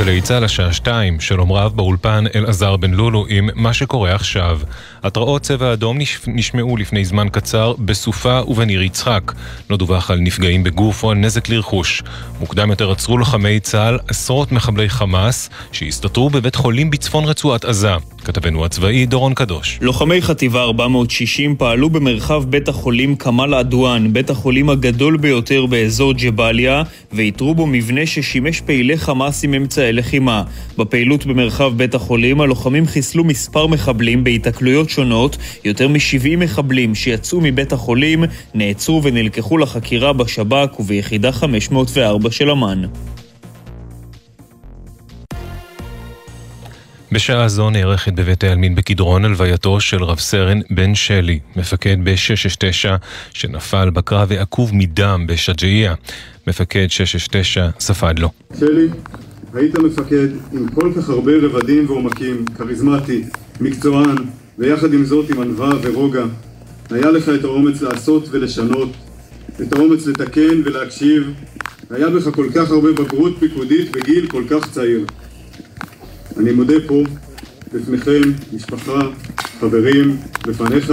[0.00, 4.60] גלי צה"ל השעה שתיים, שלום רב באולפן אלעזר בן לולו עם מה שקורה עכשיו.
[5.02, 9.32] התרעות צבע אדום נשמעו לפני זמן קצר בסופה ובניר יצחק.
[9.70, 12.02] לא דווח על נפגעים בגוף או על נזק לרכוש.
[12.40, 17.94] מוקדם יותר עצרו לוחמי צה"ל עשרות מחבלי חמאס שהסתתרו בבית חולים בצפון רצועת עזה.
[18.24, 19.78] כתבנו הצבאי דורון קדוש.
[19.82, 26.82] לוחמי חטיבה 460 פעלו במרחב בית החולים כמאל עדואן, בית החולים הגדול ביותר באזור ג'באליה,
[27.12, 30.42] ואיתרו בו מבנה ששימש פעילי חמאס עם אמצעי לחימה.
[30.78, 35.36] בפעילות במרחב בית החולים הלוחמים חיסלו מספר מחבלים בהיתקלויות שונות.
[35.64, 42.82] יותר מ-70 מחבלים שיצאו מבית החולים נעצרו ונלקחו לחקירה בשב"כ וביחידה 504 של אמ"ן.
[47.12, 52.88] בשעה זו נערכת בבית העלמין בקדרון הלווייתו של רב סרן בן שלי, מפקד ב-669,
[53.32, 55.94] שנפל בקרב ועקוב מדם בשג'אעיה.
[56.46, 58.30] מפקד 669 ספד לו.
[58.58, 58.88] שלי,
[59.54, 63.24] היית מפקד עם כל כך הרבה רבדים ועומקים, כריזמטי,
[63.60, 64.16] מקצוען,
[64.58, 66.24] ויחד עם זאת עם ענווה ורוגע.
[66.90, 68.88] היה לך את האומץ לעשות ולשנות,
[69.62, 71.32] את האומץ לתקן ולהקשיב.
[71.90, 75.04] היה בך כל כך הרבה בגרות פיקודית בגיל כל כך צעיר.
[76.38, 77.02] אני מודה פה,
[77.74, 78.20] בפניכם,
[78.52, 79.00] משפחה,
[79.60, 80.92] חברים, לפניך,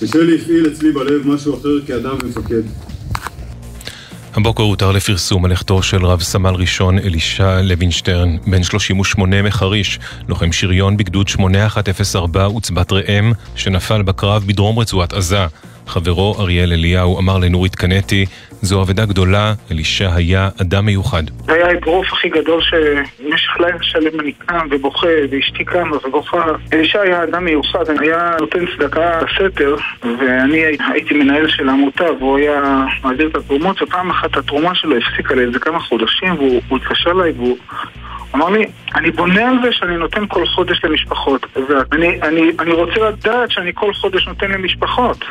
[0.00, 2.62] ששלי הפעיל אצלי בלב משהו אחר כאדם ומפקד.
[4.34, 10.52] הבוקר הותר לפרסום על לכתו של רב סמל ראשון אלישע לוינשטרן, בן 38 מחריש, לוחם
[10.52, 15.46] שריון בגדוד 8104 עוצבת ראם, שנפל בקרב בדרום רצועת עזה.
[15.86, 18.26] חברו אריאל אליהו אמר לנורית קנטי,
[18.62, 21.22] זו אבדה גדולה, אלישע היה אדם מיוחד.
[21.46, 26.44] זה היה האגרוף הכי גדול שבמשך לילה שלם אני קם ובוכה ואשתי קמה ובוכה.
[26.72, 30.62] אלישע היה אדם מיוחד, היה נותן צדקה בסתר ואני
[30.92, 35.58] הייתי מנהל של העמותה והוא היה מעביר את התרומות ופעם אחת התרומה שלו הפסיקה לאיזה
[35.58, 37.56] כמה חודשים והוא התקשר אליי והוא
[38.34, 43.10] אמר לי, אני בונה על זה שאני נותן כל חודש למשפחות ואני אני, אני רוצה
[43.10, 45.24] לדעת שאני כל חודש נותן למשפחות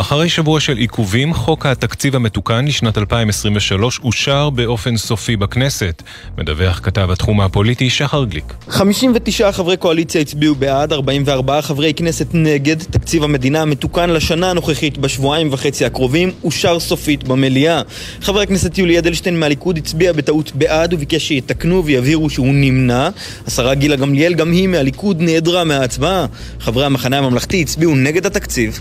[0.00, 6.02] אחרי שבוע של עיכובים, חוק התקציב המתוקן לשנת 2023 אושר באופן סופי בכנסת.
[6.38, 8.54] מדווח כתב התחום הפוליטי שחר גליק.
[8.68, 12.82] 59 חברי קואליציה הצביעו בעד, 44 חברי כנסת נגד.
[12.82, 17.82] תקציב המדינה המתוקן לשנה הנוכחית בשבועיים וחצי הקרובים אושר סופית במליאה.
[18.20, 23.08] חבר הכנסת יולי אדלשטיין מהליכוד הצביע בטעות בעד וביקש שיתקנו ויבהירו שהוא נמנע.
[23.46, 26.26] השרה גילה גמליאל, גם היא מהליכוד, נעדרה מההצבעה.
[26.60, 28.80] חברי המחנה הממלכתי הצביעו נגד התקציב.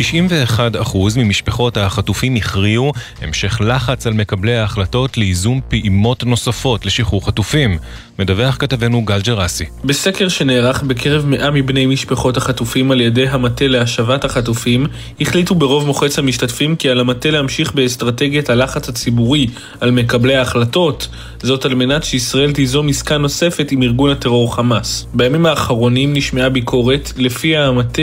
[0.00, 7.78] 91% ממשפחות החטופים הכריעו המשך לחץ על מקבלי ההחלטות לייזום פעימות נוספות לשחרור חטופים.
[8.20, 9.64] מדווח כתבנו גל ג'רסי.
[9.84, 14.86] בסקר שנערך בקרב 100 מבני משפחות החטופים על ידי המטה להשבת החטופים,
[15.20, 19.46] החליטו ברוב מוחץ המשתתפים כי על המטה להמשיך באסטרטגיית הלחץ הציבורי
[19.80, 21.08] על מקבלי ההחלטות,
[21.42, 25.06] זאת על מנת שישראל תיזום עסקה נוספת עם ארגון הטרור חמאס.
[25.14, 28.02] בימים האחרונים נשמעה ביקורת, לפיה המטה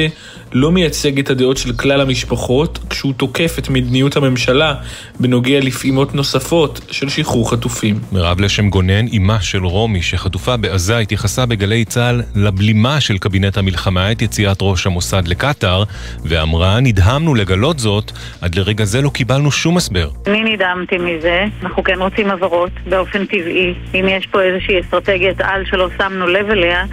[0.54, 4.76] לא מייצג את הדעות של כלל המשפחות, כשהוא תוקף את מדיניות הממשלה
[5.20, 8.00] בנוגע לפעימות נוספות של שחרור חטופים.
[8.12, 14.12] מירב לשם גונן, אמה של רומי, שחטופה בעזה, התייחסה בגלי צה"ל לבלימה של קבינט המלחמה
[14.12, 15.84] את יציאת ראש המוסד לקטאר,
[16.26, 20.10] ואמרה, נדהמנו לגלות זאת, עד לרגע זה לא קיבלנו שום הסבר.
[20.28, 23.74] אני נדהמתי מזה, אנחנו כן רוצים הבהרות באופן טבעי.
[23.94, 26.84] אם יש פה איזושהי אסטרטגיית על שלא שמנו לב אליה,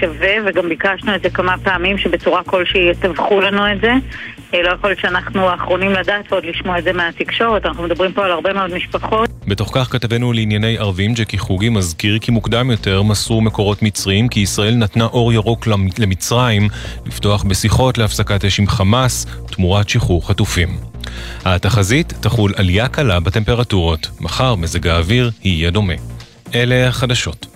[0.00, 3.92] שווה, וגם ביקשנו את זה כמה פעמים, שבצורה כלשהי יתווכו לנו את זה.
[4.54, 8.24] אה, לא יכול להיות שאנחנו האחרונים לדעת ועוד לשמוע את זה מהתקשורת, אנחנו מדברים פה
[8.24, 9.30] על הרבה מאוד משפחות.
[9.46, 14.40] בתוך כך כתבנו לענייני ערבים, ג'קי חוגי מזכיר כי מוקדם יותר מסרו מקורות מצריים כי
[14.40, 15.66] ישראל נתנה אור ירוק
[15.98, 16.68] למצרים
[17.06, 20.68] לפתוח בשיחות להפסקת אש עם חמאס תמורת שחרור חטופים.
[21.44, 25.94] התחזית תחול עלייה קלה בטמפרטורות, מחר מזג האוויר יהיה דומה.
[26.54, 27.51] אלה החדשות.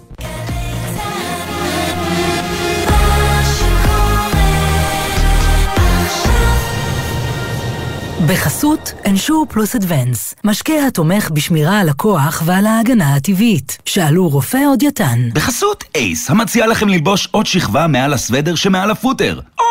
[8.24, 13.78] בחסות אנשור פלוס אדוונס, משקה התומך בשמירה על הכוח ועל ההגנה הטבעית.
[13.84, 15.28] שאלו רופא או דיאטן.
[15.32, 19.40] בחסות אייס, המציע לכם ללבוש עוד שכבה מעל הסוודר שמעל הפוטר.
[19.58, 19.64] או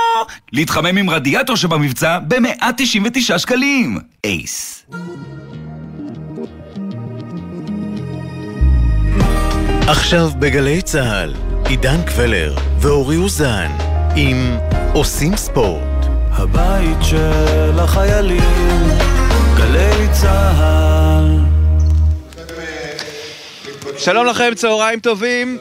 [0.54, 3.98] להתחמם עם רדיאטור שבמבצע ב-199 שקלים.
[4.24, 4.86] אייס.
[9.88, 11.34] עכשיו בגלי צה"ל,
[11.68, 13.72] עידן קבלר ואורי אוזן
[14.16, 14.58] עם
[14.94, 15.95] עושים ספורט.
[16.38, 18.90] הבית של החיילים,
[19.58, 21.40] גלי צה"ל.
[23.98, 25.58] שלום לכם, צהריים טובים.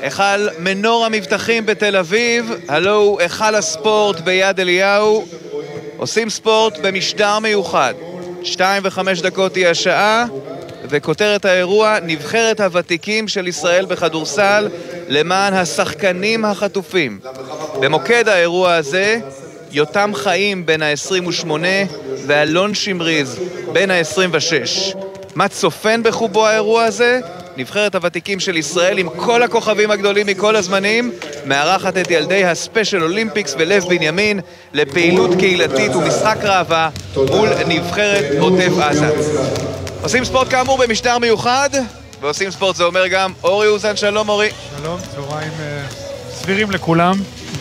[0.00, 5.26] היכל מנור המבטחים בתל אביב, הלו הוא היכל הספורט ביד אליהו.
[5.96, 7.94] עושים ספורט במשדר מיוחד.
[8.42, 10.24] שתיים וחמש דקות היא השעה,
[10.84, 14.68] וכותרת האירוע, נבחרת הוותיקים של ישראל בכדורסל
[15.08, 17.18] למען השחקנים החטופים.
[17.80, 19.20] במוקד האירוע הזה,
[19.72, 21.50] יותם חיים בן ה-28
[22.26, 23.40] ואלון שמריז
[23.72, 24.96] בן ה-26.
[25.34, 27.20] מה צופן בחובו האירוע הזה?
[27.56, 31.12] נבחרת הוותיקים של ישראל עם כל הכוכבים הגדולים מכל הזמנים
[31.44, 34.40] מארחת את ילדי ה Special Olympics ולב בנימין
[34.72, 39.10] לפעילות קהילתית ומשחק ראווה מול נבחרת עוטף עזה.
[40.02, 41.70] עושים ספורט כאמור במשטר מיוחד
[42.20, 44.48] ועושים ספורט זה אומר גם אורי אוזן, שלום אורי.
[44.78, 45.84] שלום, צהריים אה,
[46.30, 47.14] סבירים לכולם.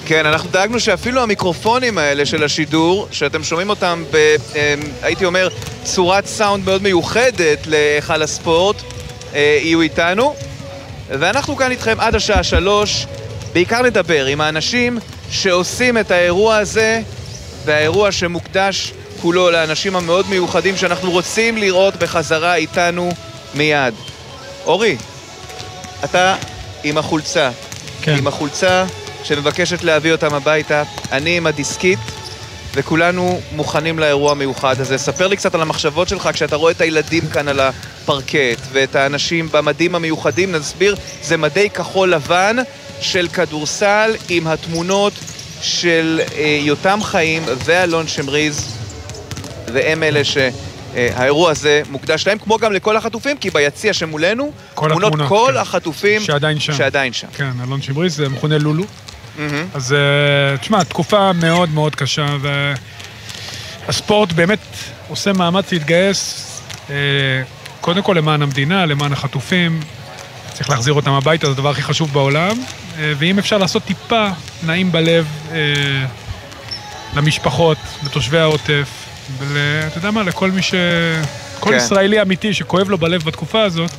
[0.06, 4.16] כן, אנחנו דאגנו שאפילו המיקרופונים האלה של השידור, שאתם שומעים אותם ב...
[4.56, 5.50] אה, הייתי אומר,
[5.84, 8.76] צורת סאונד מאוד מיוחדת להיכל הספורט,
[9.34, 10.36] אה, יהיו איתנו.
[11.10, 13.06] ואנחנו כאן איתכם עד השעה שלוש,
[13.54, 15.00] בעיקר נדבר עם האנשים
[15.32, 17.02] שעושים את האירוע הזה,
[17.66, 23.12] והאירוע שמוקדש כולו לאנשים המאוד מיוחדים שאנחנו רוצים לראות בחזרה איתנו
[23.54, 23.94] מיד.
[24.66, 24.98] אורי,
[26.04, 26.36] אתה
[26.84, 27.52] עם החולצה.
[28.02, 28.16] כן.
[28.18, 28.86] עם החולצה
[29.24, 32.00] שמבקשת להביא אותם הביתה, אני עם הדיסקית,
[32.76, 34.98] וכולנו מוכנים לאירוע המיוחד הזה.
[34.98, 39.50] ספר לי קצת על המחשבות שלך כשאתה רואה את הילדים כאן על הפרקט, ואת האנשים
[39.52, 42.58] במדים המיוחדים, נסביר, זה מדי כחול לבן
[43.02, 45.14] של כדורסל עם התמונות
[45.62, 48.76] של אה, יותם חיים ואלון שמריז,
[49.74, 50.38] והם אלה ש...
[50.96, 55.30] אה, האירוע הזה מוקדש להם, כמו גם לכל החטופים, כי ביציע שמולנו, כל תמונות התמונות,
[55.30, 55.60] כל כן.
[55.60, 56.74] החטופים שעדיין שם.
[56.74, 57.28] שעדיין שם.
[57.34, 58.84] כן, אלון שמריז, זה מכונה לולו.
[59.38, 59.66] מהמם.
[59.74, 62.26] אז אה, תשמע, תקופה מאוד מאוד קשה,
[63.88, 64.60] והספורט באמת
[65.08, 66.48] עושה מאמץ להתגייס,
[66.90, 66.96] אה,
[67.82, 69.80] קודם כל למען המדינה, למען החטופים.
[70.54, 72.58] צריך להחזיר אותם הביתה, זה הדבר הכי חשוב בעולם.
[73.00, 74.28] אה, ואם אפשר לעשות טיפה
[74.64, 75.28] נעים בלב
[77.16, 78.90] למשפחות, לתושבי העוטף,
[79.38, 80.74] ואתה יודע מה, לכל מי ש...
[81.60, 81.78] כל כן.
[81.78, 83.92] ישראלי אמיתי שכואב לו בלב בתקופה הזאת,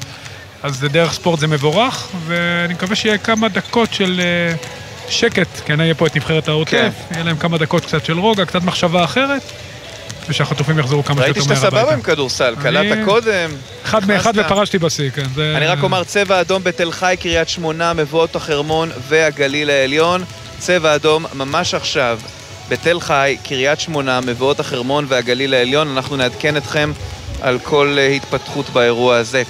[0.62, 4.20] אז דרך ספורט זה מבורך, ואני מקווה שיהיה כמה דקות של
[5.12, 6.90] שקט, כן, יהיה פה את נבחרת העוטף, כן.
[7.14, 9.42] יהיה להם כמה דקות קצת של רוגע, קצת מחשבה אחרת,
[10.28, 11.86] ושהחטופים יחזרו כמה ראיתי שיותר שאתה מהר הביתה.
[11.86, 13.50] סבבה עם כדורסל, קלעת קודם.
[13.84, 14.32] אחד מאחד.
[14.36, 15.26] ופרשתי בשיא, כן.
[15.34, 15.54] זה...
[15.56, 20.24] אני רק אומר, צבע אדום בתל חי, קריית שמונה, מבואות החרמון והגליל העליון.
[20.58, 22.20] צבע אדום ממש עכשיו
[22.68, 25.88] בתל חי, קריית שמונה, מבואות החרמון והגליל העליון.
[25.88, 26.92] אנחנו נעדכן אתכם
[27.40, 29.42] על כל אה, התפתחות באירוע הזה.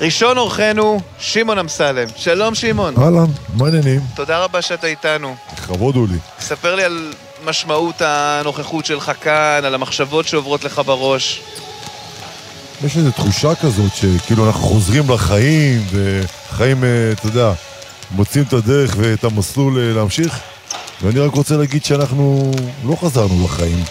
[0.00, 2.08] ראשון אורחנו, שמעון אמסלם.
[2.16, 2.94] שלום שמעון.
[2.98, 4.00] אהלן, מה העניינים?
[4.14, 5.34] תודה רבה שאתה איתנו.
[5.66, 6.18] כבוד הוא לי.
[6.40, 7.12] ספר לי על
[7.44, 11.42] משמעות הנוכחות שלך כאן, על המחשבות שעוברות לך בראש.
[12.84, 17.52] יש איזו תחושה כזאת שכאילו אנחנו חוזרים לחיים, וחיים, אה, אתה יודע,
[18.10, 20.38] מוצאים את הדרך ואת המסלול אה, להמשיך.
[21.02, 22.50] ואני רק רוצה להגיד שאנחנו
[22.84, 23.84] לא חזרנו לחיים.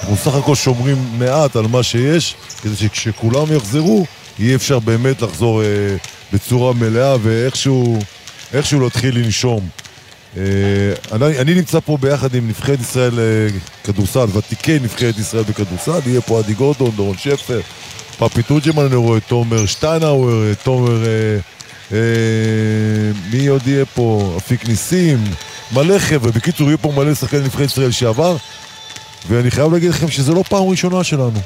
[0.00, 4.06] אנחנו סך הכל שומרים מעט על מה שיש, כדי שכשכולם יחזרו,
[4.38, 5.66] יהיה אפשר באמת לחזור אה,
[6.32, 7.98] בצורה מלאה ואיכשהו
[8.52, 9.68] איכשהו להתחיל לנשום.
[10.36, 10.42] אה,
[11.12, 16.20] אני, אני נמצא פה ביחד עם נבחרת ישראל אה, כדורסל, ותיקי נבחרת ישראל בכדורסל, יהיה
[16.20, 17.60] פה עדי גורדון, דורון שפר,
[18.18, 21.06] פפי תורג'מן, אני רואה תומר שטיינאוור, אה, תומר...
[21.06, 21.38] אה,
[21.92, 21.98] אה,
[23.32, 24.34] מי עוד יהיה פה?
[24.36, 25.24] אפיק ניסים,
[25.72, 26.30] מלא חבר'ה.
[26.30, 28.36] בקיצור, יהיו פה מלא שחקני נבחרת ישראל שעבר,
[29.28, 31.40] ואני חייב להגיד לכם שזו לא פעם ראשונה שלנו.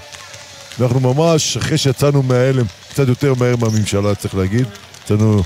[0.80, 4.66] אנחנו ממש, אחרי שיצאנו מההלם, קצת יותר מהר מהממשלה, צריך להגיד.
[5.04, 5.42] יצאנו...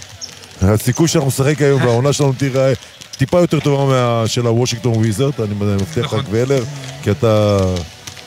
[0.63, 2.73] הסיכוי שאנחנו נשחק היום והעונה שלנו תיראה
[3.17, 4.29] טיפה יותר טובה מה...
[4.29, 6.65] של הוושינגטון וויזרד, אני מבטיח לך גבלר,
[7.03, 7.59] כי אתה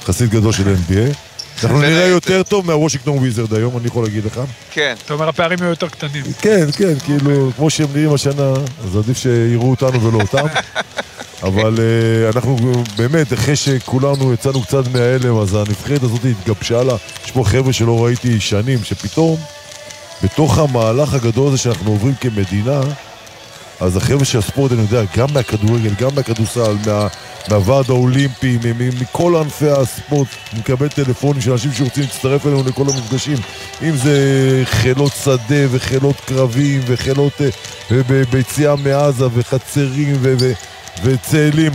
[0.06, 1.16] חסיד גדול של NBA.
[1.64, 4.42] אנחנו נראה יותר טוב מהוושינגטון וויזרד היום, אני יכול להגיד לך.
[4.72, 4.96] כן.
[5.06, 6.24] אתה אומר, הפערים יהיו יותר קטנים.
[6.42, 10.46] כן, כן, כאילו, כמו שהם נראים השנה, אז עדיף שיראו אותנו ולא אותם.
[11.44, 12.58] אבל אה, אנחנו
[12.98, 16.96] באמת, אחרי שכולנו יצאנו קצת מההלם, אז הנבחרת הזאת התגבשה לה.
[17.26, 19.38] יש פה חבר'ה שלא ראיתי שנים, שפתאום,
[20.24, 22.82] בתוך המהלך הגדול הזה שאנחנו עוברים כמדינה,
[23.80, 27.08] אז החבר'ה של הספורט, אני יודע, גם מהכדורגל, גם מהכדורסל, מה,
[27.50, 28.58] מהוועד האולימפי,
[29.02, 33.38] מכל ענפי הספורט, אני מקבל טלפונים של אנשים שרוצים להצטרף אלינו לכל המפגשים,
[33.82, 34.20] אם זה
[34.66, 37.42] חילות שדה וחילות קרבים וחילות
[37.92, 40.54] אה, ביציאה מעזה וחצרים ו- ו-
[41.04, 41.72] וצאלים.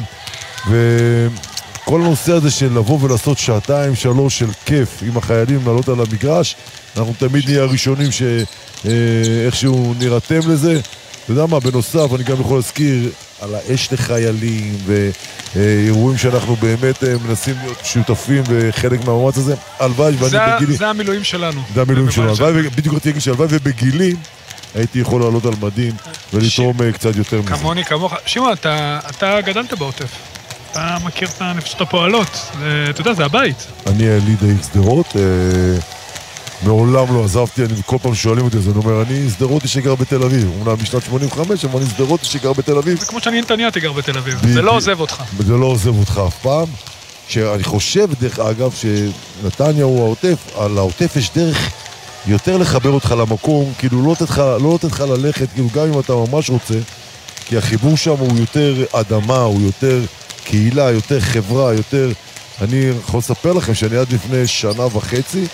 [0.66, 6.56] וכל הנושא הזה של לבוא ולעשות שעתיים, שלוש של כיף עם החיילים, לעלות על המגרש,
[6.96, 10.80] אנחנו תמיד נהיה הראשונים שאיכשהו נירתם לזה.
[11.24, 13.10] אתה יודע מה, בנוסף, אני גם יכול להזכיר
[13.40, 14.76] על האש לחיילים
[15.54, 19.54] ואירועים שאנחנו באמת אה, מנסים להיות שותפים וחלק מהמאמץ הזה.
[19.78, 20.76] הלוואי ואני בגילי...
[20.76, 21.60] זה המילואים שלנו.
[21.74, 22.28] זה המילואים שלנו.
[22.28, 24.14] הלוואי, בדיוק רציתי להגיד שהלוואי ובגילי
[24.74, 25.92] הייתי יכול לעלות על מדים
[26.32, 27.48] ולתרום אה, קצת יותר מזה.
[27.56, 28.14] כמוני, כמוך.
[28.26, 30.10] שמעון, אתה, אתה גדלת בעוטף.
[30.72, 32.28] אתה מכיר את הנפשות הפועלות.
[32.90, 33.66] אתה יודע, זה הבית.
[33.86, 35.22] אני יליד העיר שדרות, אה,
[36.62, 40.22] מעולם לא עזבתי, אני כל פעם שואלים אותי, אז אני אומר, אני שדרותי שגר בתל
[40.22, 40.50] אביב.
[40.60, 42.98] אומנם משנת 85, אבל אני שדרותי שגר בתל אביב.
[43.00, 45.22] זה כמו שאני נתניאתי גר בתל אביב, ב- זה לא עוזב אותך.
[45.38, 46.66] זה לא עוזב אותך אף פעם.
[47.28, 51.70] שאני חושב, דרך אגב, שנתניה הוא העוטף, על העוטף יש דרך
[52.26, 56.00] יותר לחבר אותך למקום, כאילו לא לתת לך, לא לתת לך ללכת, כאילו גם אם
[56.00, 56.74] אתה ממש רוצה,
[57.46, 60.00] כי החיבור שם הוא יותר אדמה, הוא יותר
[60.44, 62.12] קהילה, יותר חברה, יותר...
[62.60, 65.44] אני יכול לספר לכם שאני עד לפני שנה וחצי,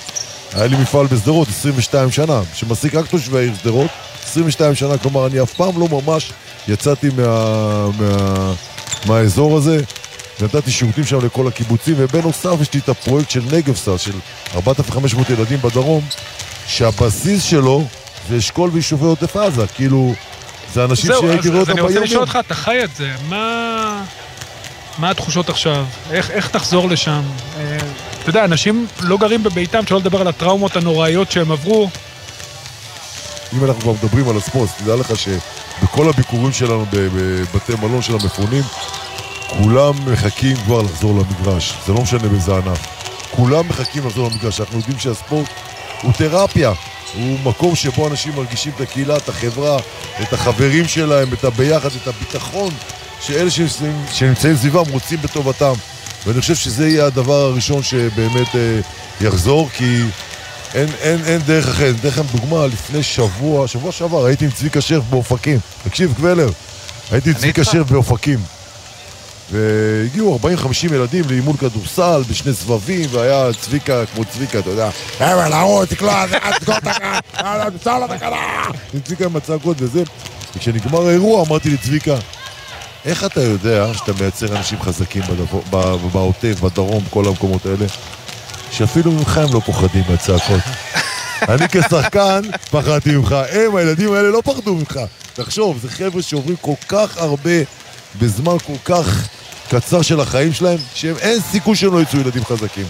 [0.52, 3.90] היה לי מפעל בשדרות, 22 שנה, שמעסיק רק תושבי העיר שדרות,
[4.24, 6.32] 22 שנה, כלומר אני אף פעם לא ממש
[6.68, 8.52] יצאתי מה, מה,
[9.06, 9.80] מהאזור הזה,
[10.40, 14.12] נתתי שירותים שם לכל הקיבוצים, ובנוסף יש לי את הפרויקט של נגבסר, של
[14.54, 16.04] 4,500 ילדים בדרום,
[16.68, 17.84] שהבסיס שלו
[18.28, 20.14] זה אשכול ויישובי עוטף עזה, כאילו,
[20.74, 22.20] זה אנשים זהו, שהייתי אז, רואה אז אותם אני רוצה ביום לשאול.
[22.20, 24.04] אותך, אתה חי את זה, מה...
[24.98, 25.84] מה התחושות עכשיו?
[26.10, 27.22] איך, איך תחזור לשם?
[27.56, 27.78] אה,
[28.22, 31.90] אתה יודע, אנשים לא גרים בביתם, שלא לדבר על הטראומות הנוראיות שהם עברו.
[33.52, 38.62] אם אנחנו כבר מדברים על הספורט, תדע לך שבכל הביקורים שלנו בבתי מלון של המפונים,
[39.48, 42.86] כולם מחכים כבר לחזור למגרש, זה לא משנה באיזה ענף.
[43.30, 45.48] כולם מחכים לחזור למגרש, אנחנו יודעים שהספורט
[46.02, 46.72] הוא תרפיה,
[47.14, 49.78] הוא מקום שבו אנשים מרגישים את הקהילה, את החברה,
[50.22, 52.74] את החברים שלהם, את הביחד, את הביטחון
[53.20, 55.72] שאלה שנמצאים, שנמצאים סביבם רוצים בטובתם.
[56.26, 58.80] ואני חושב שזה יהיה הדבר הראשון שבאמת אה,
[59.20, 60.02] יחזור, כי
[60.74, 61.94] אין, אין, אין דרך אחרת.
[61.94, 65.58] אני אתן לכם דוגמה, לפני שבוע, שבוע שעבר הייתי עם צביקה שרף באופקים.
[65.84, 66.48] תקשיב, קבלר,
[67.10, 67.64] הייתי עם צביקה.
[67.64, 68.38] שרף באופקים.
[69.50, 75.88] והגיעו 40-50 ילדים לאימון כדורסל בשני סבבים, והיה צביקה כמו צביקה, אתה יודע, חבר'ה, להראות,
[75.88, 76.26] תקלע,
[76.60, 78.64] תקלע תצא לתקלה.
[78.94, 80.02] עם צביקה עם הצעקות וזה.
[80.56, 82.14] וכשנגמר האירוע אמרתי לצביקה,
[83.04, 85.22] איך אתה יודע שאתה מייצר אנשים חזקים
[86.12, 87.86] בעוטף, בדרום, בכל המקומות האלה,
[88.70, 90.60] שאפילו ממך הם לא פוחדים מהצעקות.
[91.48, 92.40] אני כשחקן
[92.70, 95.00] פחדתי ממך, הם, הילדים האלה לא פחדו ממך.
[95.34, 97.60] תחשוב, זה חבר'ה שעוברים כל כך הרבה
[98.18, 99.28] בזמן כל כך
[99.70, 102.86] קצר של החיים שלהם, שאין סיכוי שהם לא יצאו ילדים חזקים.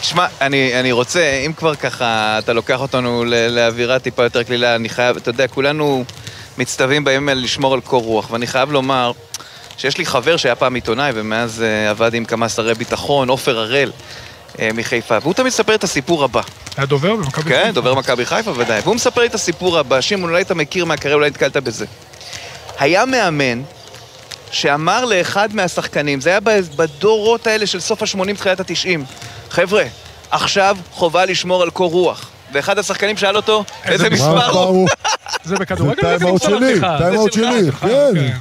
[0.00, 4.74] תשמע, אני, אני רוצה, אם כבר ככה אתה לוקח אותנו ל- לאווירה טיפה יותר קלילה,
[4.74, 6.04] אני חייב, אתה יודע, כולנו
[6.58, 9.12] מצטווים בימים האלה לשמור על קור רוח, ואני חייב לומר
[9.76, 13.92] שיש לי חבר שהיה פעם עיתונאי ומאז uh, עבד עם כמה שרי ביטחון, עופר הראל
[14.52, 16.40] uh, מחיפה, והוא תמיד מספר את הסיפור הבא.
[16.76, 18.80] היה דובר במכבי כן, דובר מכבי חיפה ודאי.
[18.80, 21.86] והוא מספר לי את הסיפור הבא, שמעון, אולי אתה מכיר מהקריירה, אולי נתקלת בזה.
[22.78, 23.62] היה מאמן
[24.50, 26.40] שאמר לאחד מהשחקנים, זה היה
[26.76, 29.00] בדורות האלה של סוף ה-80, תחילת ה-90,
[29.50, 29.84] חבר'ה,
[30.30, 32.30] עכשיו חובה לשמור על קור רוח.
[32.52, 34.88] ואחד השחקנים שאל אותו, איזה מספר הוא?
[35.44, 36.02] זה בכדורגל?
[36.02, 37.88] זה טיימאוט שלי, טיימאוט שלי, כן.
[38.08, 38.32] אוקיי.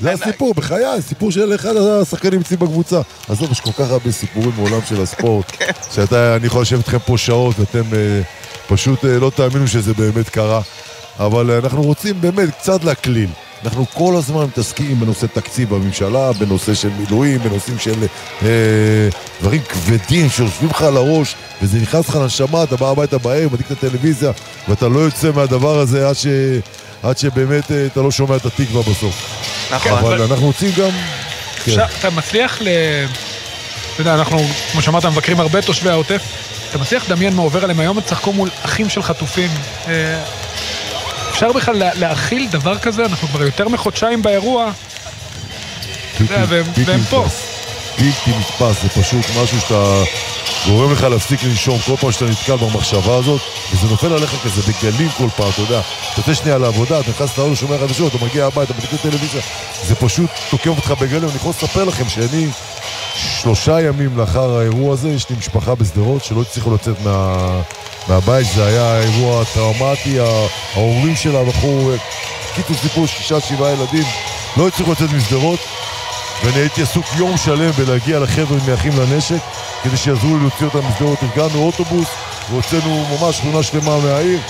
[0.00, 3.00] זה הסיפור, בחיי, סיפור של אחד השחקנים אצלי בקבוצה.
[3.28, 5.52] עזוב, יש כל כך הרבה סיפורים מעולם של הספורט,
[5.94, 8.20] שאתה, אני יכול לשבת איתכם פה שעות, ואתם אה,
[8.68, 10.60] פשוט אה, לא תאמינו שזה באמת קרה.
[11.18, 13.28] אבל אנחנו רוצים באמת קצת להקליל.
[13.64, 18.04] אנחנו כל הזמן מתעסקים בנושא תקציב בממשלה, בנושא של מילואים, בנושאים של
[18.42, 18.48] אה,
[19.40, 23.66] דברים כבדים שיושבים לך על הראש, וזה נכנס לך לנשמה, אתה בא הביתה בערב, מדליק
[23.66, 24.30] את הטלוויזיה,
[24.68, 26.26] ואתה לא יוצא מהדבר הזה עד, ש,
[27.02, 29.42] עד שבאמת אה, אתה לא שומע את התקווה בסוף.
[29.74, 29.92] נכון.
[29.92, 30.90] אבל אנחנו רוצים גם...
[31.64, 31.70] כן.
[31.72, 32.68] אפשר- אתה מצליח ל...
[33.94, 34.38] אתה יודע, אנחנו,
[34.72, 36.22] כמו שאמרת, מבקרים הרבה תושבי העוטף.
[36.70, 39.50] אתה מצליח לדמיין מה עובר עליהם היום, תשחקו מול אחים של חטופים.
[39.88, 40.22] אה,
[41.38, 43.04] אפשר בכלל לה- להכיל דבר כזה?
[43.04, 44.70] אנחנו כבר יותר מחודשיים באירוע.
[46.14, 47.26] אתה יודע, והם פה.
[47.98, 50.02] בלתי נתפס, זה פשוט משהו שאתה
[50.66, 53.40] גורם לך להפסיק לנשום כל פעם שאתה נתקל במחשבה הזאת,
[53.72, 55.80] וזה נופל עליך כזה בגלים כל פעם, אתה יודע.
[56.12, 59.42] אתה יוצא שנייה לעבודה, אתה נכנס לאוטו, שומע חדשות, אתה מגיע הביתה, מדליק את הטלוויזיה,
[59.84, 61.28] זה פשוט תוקף אותך בגלים.
[61.28, 62.46] אני יכול לספר לכם שאני
[63.14, 67.36] שלושה ימים לאחר האירוע הזה, יש לי משפחה בשדרות שלא הצליחו לצאת מה...
[68.08, 70.18] מהבית, זה היה אירוע טראומטי,
[70.74, 71.90] ההורים שלה בחור,
[72.54, 74.04] קיצור סיפור שישה, שבעה ילדים,
[74.56, 75.58] לא הצליחו לצאת משדרות,
[76.42, 79.38] ואני הייתי עסוק יום שלם בלהגיע לחבר'ה מאחים לנשק,
[79.82, 81.18] כדי שיעזרו לי להוציא אותם משדרות.
[81.22, 82.08] ארגנו אוטובוס,
[82.50, 84.40] והוצאנו ממש שכונה שלמה מהעיר,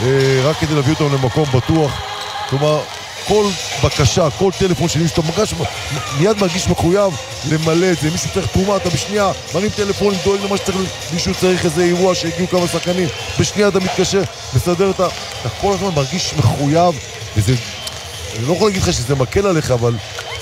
[0.00, 1.92] אה, רק כדי להביא אותם למקום בטוח.
[2.50, 2.80] כלומר,
[3.28, 3.46] כל
[3.84, 5.54] בקשה, כל טלפון שלי שאתה מרגש,
[6.18, 7.12] מיד מרגיש מחויב
[7.50, 8.10] למלא את זה.
[8.10, 12.48] מישהו צריך תרומה, אתה בשנייה מרים טלפון, דואג למה שצריך, מישהו צריך איזה אירוע שהגיעו
[12.48, 13.08] כמה שחקנים,
[13.40, 14.22] בשנייה אתה מתקשר,
[14.54, 15.06] מסדר את ה...
[15.40, 16.94] אתה כל הזמן מרגיש מחויב,
[17.36, 17.54] וזה...
[18.36, 19.94] אני לא יכול להגיד לך שזה מקל עליך, אבל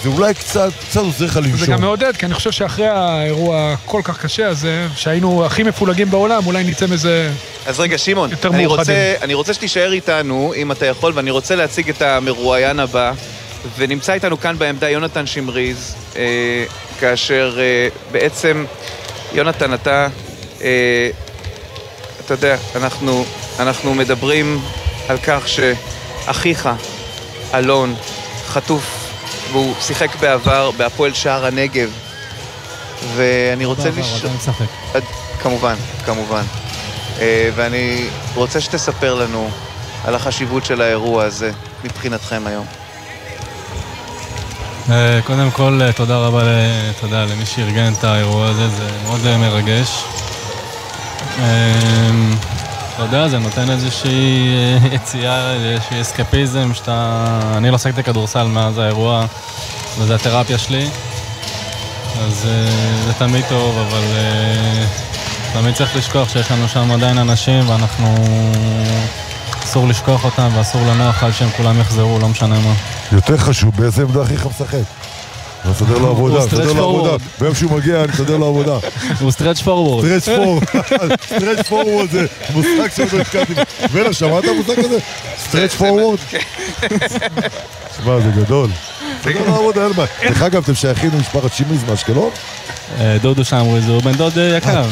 [0.06, 1.56] זה אולי קצת, קצת עוזר לך לנשום.
[1.56, 6.10] זה גם מעודד, כי אני חושב שאחרי האירוע הכל כך קשה הזה, שהיינו הכי מפולגים
[6.10, 7.30] בעולם, אולי נצא מזה...
[7.66, 8.66] אז רגע, שמעון, אני.
[8.66, 13.12] רוצה, אני רוצה שתישאר איתנו, אם אתה יכול, ואני רוצה להציג את המרואיין הבא.
[13.76, 16.64] ונמצא איתנו כאן בעמדה יונתן שמריז, אה,
[17.00, 18.64] כאשר אה, בעצם,
[19.32, 20.08] יונתן, אתה,
[20.62, 21.10] אה,
[22.24, 23.24] אתה יודע, אנחנו,
[23.58, 24.60] אנחנו מדברים
[25.08, 26.68] על כך שאחיך,
[27.54, 27.94] אלון,
[28.46, 29.05] חטוף,
[29.52, 31.90] והוא שיחק בעבר בהפועל שער הנגב,
[33.16, 34.32] ואני רוצה לשאול...
[34.36, 34.66] משחק.
[35.42, 35.74] כמובן,
[36.04, 36.42] כמובן.
[37.20, 39.50] אה, ואני רוצה שתספר לנו
[40.04, 41.52] על החשיבות של האירוע הזה
[41.84, 42.66] מבחינתכם היום.
[44.90, 46.42] אה, קודם כל, אה, תודה רבה
[47.02, 50.04] יודע, למי שארגן את האירוע הזה, זה מאוד מרגש.
[52.96, 57.26] אתה יודע, זה נותן איזושהי אה, יציאה, איזושהי אסקפיזם, שאתה...
[57.56, 59.26] אני לא שחקתי כדורסל מאז האירוע,
[59.98, 60.88] וזה התרפיה שלי.
[62.20, 64.86] אז אה, זה תמיד טוב, אבל אה,
[65.52, 68.14] תמיד צריך לשכוח שיש לנו שם עדיין אנשים, ואנחנו...
[69.64, 72.74] אסור לשכוח אותם ואסור לנוח עד שהם כולם יחזרו, לא משנה מה.
[73.12, 74.78] יותר חשוב, באיזה עמדה אחיך משחק?
[75.66, 77.14] אני מסדר לו עבודה, מסדר לו עבודה.
[77.16, 77.40] forward.
[77.40, 78.78] ביום שהוא מגיע, אני מסדר לו עבודה.
[79.20, 80.04] הוא stretch forward.
[80.18, 80.62] stretch forward.
[81.26, 83.52] stretch forward זה מושג שעוד לא הזכרתי.
[83.92, 84.98] בלה, שמעת המושג הזה?
[85.48, 86.18] stretch forward?
[87.96, 88.70] שמע, זה גדול.
[89.26, 90.08] לו עבודה, אין בעיה.
[90.22, 92.30] דרך אגב, אתם שייכים למשפחת שימיז מאשקלון?
[93.00, 94.84] אה, דודו שמריז הוא בן דוד אה, יקר,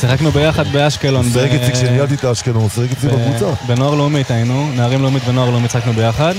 [0.00, 1.24] שיחקנו ביחד באשקלון.
[1.32, 3.46] שיחק ב- אצלי כשניהלתי את האשקלון, הוא שיחק אצלי ב- בקבוצה.
[3.66, 6.34] בנוער לאומית היינו, נערים לאומית ונוער לאומית שיחקנו ביחד.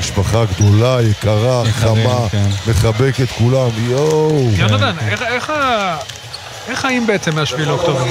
[0.00, 2.48] משפחה גדולה, יקרה, חמה, כן.
[2.70, 4.48] מחבקת כולם, יואו.
[4.56, 5.96] יונתן, איך- איך ה...
[6.68, 8.04] איך חיים בעצם מהשביעי לאוקטובר?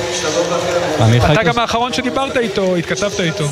[1.25, 3.45] אתה את גם האחרון שדיברת איתו, התכתבת איתו.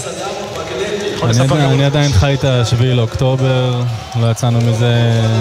[1.23, 3.81] אני עדיין- חי את השביעי לאוקטובר,
[4.21, 4.93] לא יצאנו מזה,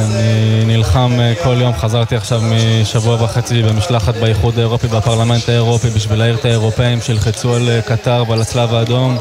[0.05, 6.19] אני נלחם אה, כל יום, חזרתי עכשיו משבוע וחצי במשלחת באיחוד האירופי, בפרלמנט האירופי, בשביל
[6.19, 9.19] להעיר את האירופאים שילחצו על אה, קטר ועל הצלב האדום.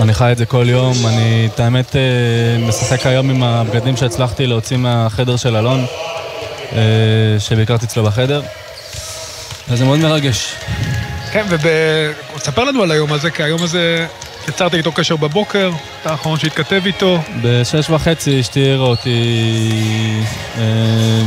[0.00, 2.00] אני חי את זה כל יום, אני, את האמת, אה,
[2.68, 5.84] משחק היום עם הבגדים שהצלחתי להוציא מהחדר של אלון,
[6.72, 6.78] אה,
[7.38, 8.42] שביקרתי אצלו בחדר,
[9.68, 10.54] וזה מאוד מרגש.
[11.32, 14.06] כן, ותספר לנו על היום הזה, כי היום הזה
[14.48, 15.70] יצרת איתו קשר בבוקר,
[16.02, 17.20] אתה האחרון שהתכתב איתו.
[17.42, 20.20] בשש וחצי אשתי העירה אותי,
[20.58, 21.22] אה,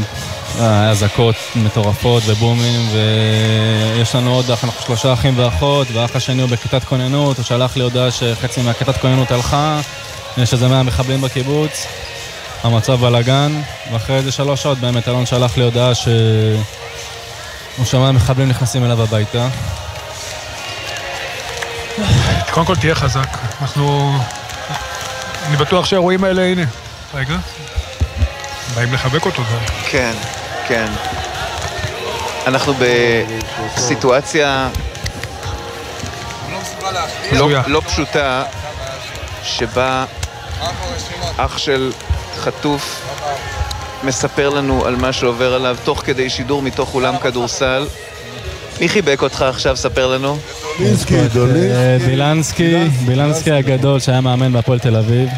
[0.60, 6.84] היה אזעקות מטורפות ובומים, ויש לנו עוד אנחנו שלושה אחים ואחות, והאח השני הוא בכיתת
[6.84, 9.80] כוננות, הוא שלח לי הודעה שחצי מהכיתת כוננות הלכה,
[10.38, 11.86] יש איזה מאה מחבלים בקיבוץ,
[12.64, 18.86] המצב בלאגן, ואחרי איזה שלוש שעות באמת אלון שלח לי הודעה שהוא שמע מחבלים נכנסים
[18.86, 19.48] אליו הביתה.
[22.52, 23.38] קודם כל תהיה חזק.
[23.62, 24.18] אנחנו...
[25.48, 26.64] אני בטוח שהאירועים האלה, הנה.
[27.14, 27.38] רגע.
[28.76, 29.42] באים לחבק אותו.
[29.90, 30.14] כן,
[30.68, 30.88] כן.
[32.48, 32.74] אנחנו
[33.76, 34.70] בסיטואציה
[37.32, 38.44] לא, לא פשוטה,
[39.44, 40.06] שבה
[41.38, 41.92] אח של
[42.38, 43.02] חטוף
[44.04, 47.88] מספר לנו על מה שעובר עליו תוך כדי שידור מתוך אולם כדורסל.
[48.82, 49.76] מי חיבק אותך עכשיו?
[49.78, 50.38] ספר לנו.
[50.80, 51.72] דולינסקי, דולינסקי.
[51.74, 55.30] אה, בילנסקי, בילנסקי הגדול שהיה מאמן בהפועל תל אביב.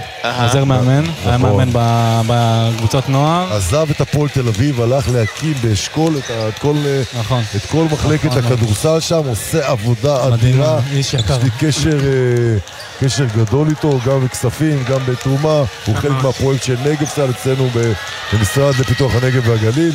[0.44, 1.50] עוזר מאמן, היה נכון.
[1.58, 3.54] מאמן ב- בקבוצות נוער.
[3.54, 7.44] עזב את הפועל תל אביב, הלך להקים באשכול את ה- את כל, אה, נכון.
[7.72, 10.80] כל מחלקת נכון, הכדורסל שם, עושה עבודה אדירה.
[10.92, 11.38] איש יקר.
[11.38, 12.58] יש לי קשר, אה,
[13.00, 15.64] קשר גדול איתו, גם בכספים, גם בתרומה.
[15.86, 17.92] הוא חלק מהפרויקט של נגבסל אצלנו ב-
[18.34, 19.94] במשרד לפיתוח הנגב והגליל.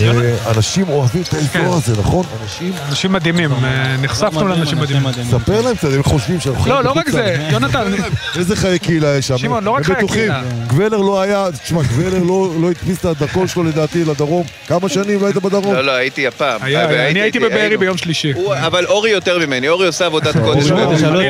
[0.00, 0.10] אה,
[0.56, 2.24] אנשים אוהבים את האזור הזה, נכון?
[2.42, 2.72] אנשים...
[2.88, 5.12] אנשים מדהימים, אה, נחשפנו לאנשים מדהימים.
[5.30, 7.36] ספר להם קצת, הם חושבים שאנחנו חיים לא, לא רק זה.
[7.50, 7.92] יונתן,
[8.38, 9.38] איזה חיי קהילה יש שם.
[9.38, 10.18] שמעון, לא רק חיי בטוחים.
[10.20, 10.42] קהילה.
[10.66, 14.46] גוולר לא היה, תשמע, גוולר לא לא הדפיס את הדרכון שלו לדעתי לדרום.
[14.66, 15.74] כמה שנים לא היית בדרום?
[15.74, 16.60] לא, לא, הייתי הפעם.
[16.62, 17.76] אני הייתי בבארי.
[17.76, 18.32] ביום שלישי.
[18.66, 20.64] אבל אורי יותר ממני, אורי עושה עבודת קודש.
[20.64, 21.20] תשאלו-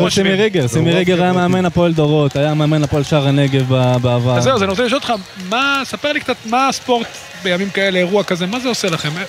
[0.00, 0.30] לא את סימי.
[0.34, 3.68] ריגר, סימי ריגר היה מאמן הפועל דורות, היה מאמן הפועל שער הנגב
[4.02, 4.36] בעבר.
[4.38, 5.12] אז זהו, אז אני רוצה לשאול אותך,
[5.48, 7.06] מה, ספר לי קצת, מה הספורט
[7.42, 9.08] בימים כאלה, אירוע כזה, מה זה עושה לכם?
[9.16, 9.22] אה,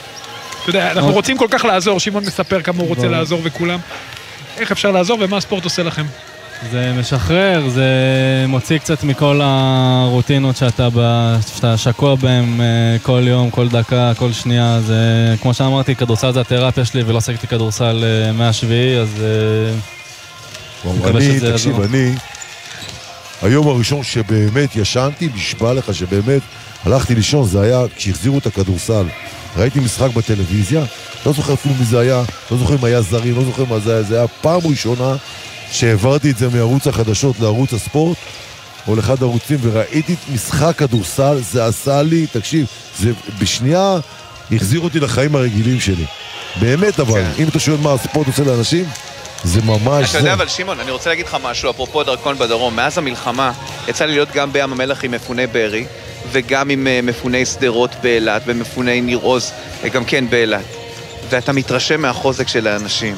[0.62, 3.08] אתה יודע, אנחנו עוד- רוצים כל כך לעזור, שמעון מספר כמה הוא רוצה.
[3.08, 3.80] לעזור וכולם.
[4.58, 6.06] איך אפשר לעזור ומה הספורט עושה לכם?
[6.72, 7.86] זה משחרר, זה
[8.48, 11.36] מוציא קצת מכל הרוטינות שאתה, ב...
[11.56, 12.66] שאתה שקוע בהם אה,
[13.04, 14.80] כל יום, כל דקה, כל שנייה.
[14.88, 14.96] זה,
[15.42, 19.10] כמו שאמרתי, כדורסל זה התרפיה שלי ולא עשיתי כדורסל אה, מהשביעי, אז...
[21.06, 21.82] אני, תקשיב.
[21.82, 22.16] אני,
[23.42, 26.42] היום הראשון שבאמת ישנתי, נשבע לך שבאמת
[26.86, 29.06] הלכתי לישון, זה היה כשהחזירו את הכדורסל.
[29.58, 30.84] ראיתי משחק בטלוויזיה,
[31.26, 33.94] לא זוכר אפילו מי זה היה, לא זוכר אם היה זרים, לא זוכר מה זה
[33.94, 35.16] היה, זה היה פעם ראשונה
[35.72, 38.18] שהעברתי את זה מערוץ החדשות לערוץ הספורט,
[38.88, 42.66] או לאחד הערוצים, וראיתי את משחק כדורסל, זה עשה לי, תקשיב,
[43.00, 43.98] זה בשנייה
[44.52, 46.06] החזיר אותי לחיים הרגילים שלי.
[46.60, 48.86] באמת אבל, אם אתה שואל מה הספורט עושה לאנשים,
[49.44, 50.18] זה ממש אתה זה.
[50.18, 52.76] יודע, אבל שמעון, אני רוצה להגיד לך משהו, אפרופו דרכון בדרום.
[52.76, 53.52] מאז המלחמה
[53.88, 55.86] יצא לי להיות גם בים המלח עם מפוני בארי,
[56.32, 59.52] וגם עם אה, מפוני שדרות באילת, ומפוני ניר עוז,
[59.84, 60.62] אה, גם כן באילת.
[61.30, 63.16] ואתה מתרשם מהחוזק של האנשים.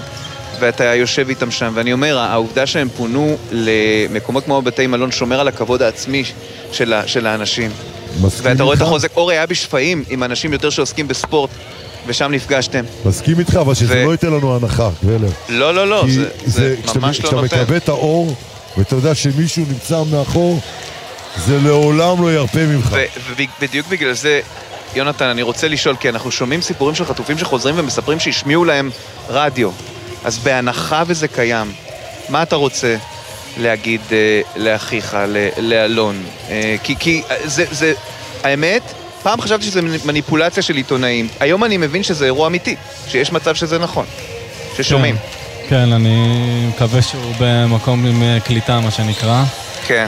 [0.59, 5.47] ואתה יושב איתם שם, ואני אומר, העובדה שהם פונו למקומות כמו בתי מלון שומר על
[5.47, 6.23] הכבוד העצמי
[6.71, 7.71] של, ה- של האנשים.
[8.21, 8.81] מסכים ואתה רואה את?
[8.81, 11.49] החוזק, אורי היה בשפיים עם אנשים יותר שעוסקים בספורט,
[12.07, 12.83] ושם נפגשתם.
[13.05, 15.29] מסכים איתך, אבל שזה ו- לא ייתן לנו הנחה, גבלר.
[15.49, 17.61] לא, לא, לא, זה, זה כשאתה- ממש לא כשאתה נותן.
[17.61, 18.35] מקבל את האור,
[18.77, 20.59] ואתה יודע שמישהו נמצא מאחור,
[21.37, 22.95] זה לעולם לא ירפה ממך.
[23.29, 24.39] ובדיוק בגלל זה,
[24.95, 28.89] יונתן, אני רוצה לשאול, כי אנחנו שומעים סיפורים של חטופים שחוזרים ומספרים שהשמיעו להם
[29.29, 29.69] רדיו.
[30.23, 31.71] אז בהנחה וזה קיים,
[32.29, 32.95] מה אתה רוצה
[33.57, 36.23] להגיד אה, לאחיך, ל- לאלון?
[36.49, 37.93] אה, כי, כי אה, זה, זה,
[38.43, 38.81] האמת,
[39.23, 41.27] פעם חשבתי שזה מניפולציה של עיתונאים.
[41.39, 42.75] היום אני מבין שזה אירוע אמיתי,
[43.07, 44.05] שיש מצב שזה נכון,
[44.77, 45.15] ששומעים.
[45.69, 46.27] כן, אני
[46.75, 49.43] מקווה שהוא במקום עם אה, קליטה, מה שנקרא.
[49.87, 50.07] כן.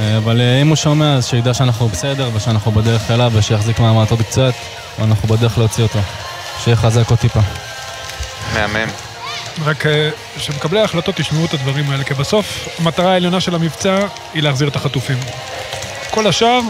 [0.00, 4.10] אה, אבל אה, אם הוא שומע, אז שידע שאנחנו בסדר ושאנחנו בדרך אליו ושיחזיק מעמד
[4.10, 4.52] עוד קצת,
[4.98, 5.98] ואנחנו בדרך להוציא אותו.
[6.64, 7.40] שיחזק עוד טיפה.
[8.54, 8.88] מהמם.
[9.64, 14.42] רק אה, שמקבלי ההחלטות ישמעו את הדברים האלה, כי בסוף המטרה העליונה של המבצע היא
[14.42, 15.18] להחזיר את החטופים.
[16.10, 16.60] כל השאר,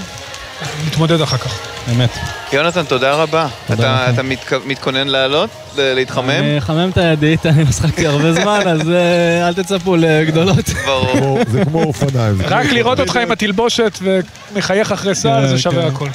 [0.87, 1.59] נתמודד אחר כך.
[1.93, 2.11] אמת.
[2.53, 3.47] יונתן, תודה רבה.
[3.67, 4.11] תודה אתה.
[4.11, 4.53] אתה מתכ...
[4.67, 5.51] מתכונן לעלות?
[5.77, 6.31] להתחמם?
[6.31, 10.69] אני אחמם את הידית, אני לא שחקתי הרבה זמן, אז אה, אל תצפו לגדולות.
[10.87, 11.39] ברור.
[11.49, 12.39] זה כמו אופניים.
[12.45, 16.09] רק לראות אותך עם התלבושת ומחייך אחרי סל, זה שווה הכל.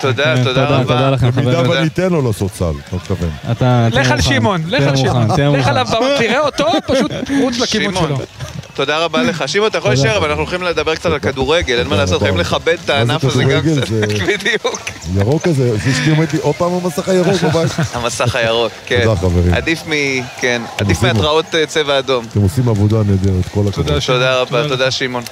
[0.00, 0.94] תודה, כן, תודה תודה, רבה.
[0.94, 1.70] תודה לכם, במידה חברים.
[1.70, 3.30] ואני אתן לו לעשות סל, אתה מתכוון.
[3.92, 4.20] לך על.
[4.20, 5.28] שמעון, לך על שמעון.
[5.58, 5.66] לך.
[5.68, 5.86] עליו,
[6.18, 7.10] תראה אותו, פשוט
[7.42, 7.94] רוץ לכיוון.
[7.94, 8.18] שלו.
[8.74, 9.44] תודה רבה לך.
[9.46, 9.90] שמעון, אתה יכול.
[9.90, 13.24] להישאר, אבל אנחנו הולכים לדבר קצת על כדורגל, אין מה לעשות, חייבים לכבד את הענף
[13.24, 13.60] הזה גם?
[13.60, 13.86] קצת.
[13.86, 14.80] זה- בדיוק.
[15.14, 17.72] ירוק כזה, אשתי אומרת לי, עוד פעם המסך הירוק בבית.
[17.94, 19.00] המסך הירוק, כן.
[19.04, 19.54] תודה, חברים.
[19.54, 19.92] עדיף מ...
[20.40, 22.24] כן, עדיף מהתראות אה, צבע אדום.
[22.32, 23.98] אתם עושים עבודה נהדרת, כל הכבוד.
[24.06, 25.22] תודה רבה, תודה שמעון.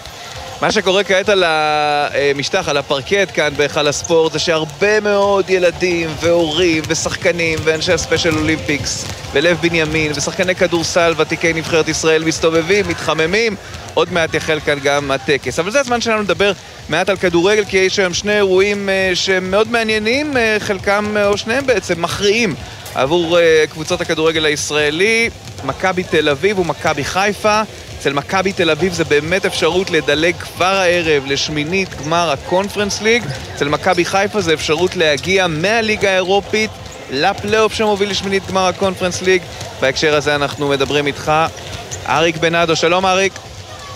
[0.61, 6.83] מה שקורה כעת על המשטח, על הפרקט כאן בהיכל הספורט, זה שהרבה מאוד ילדים והורים
[6.89, 13.57] ושחקנים ואנשי ה Special Olympics ולב בנימין ושחקני כדורסל ותיקי נבחרת ישראל מסתובבים, מתחממים.
[13.95, 15.59] עוד מעט יחל כאן גם הטקס.
[15.59, 16.53] אבל זה הזמן שלנו לדבר
[16.89, 21.27] מעט על כדורגל, כי יש היום שני אירועים אה, שהם מאוד מעניינים, אה, חלקם, אה,
[21.27, 22.55] או שניהם בעצם, מכריעים
[22.95, 23.39] עבור
[23.71, 25.31] קבוצות הכדורגל הישראלי,
[25.65, 27.63] מכבי תל אביב ומכבי חיפה.
[28.01, 33.25] אצל מכבי תל אביב זה באמת אפשרות לדלג כבר הערב לשמינית גמר הקונפרנס ליג.
[33.55, 36.71] אצל מכבי חיפה זה אפשרות להגיע מהליגה האירופית
[37.11, 39.43] לפלייאוף שמוביל לשמינית גמר ה Conference League.
[39.81, 41.33] בהקשר הזה אנחנו מדברים איתך.
[42.09, 43.33] אריק בנאדו, שלום אריק.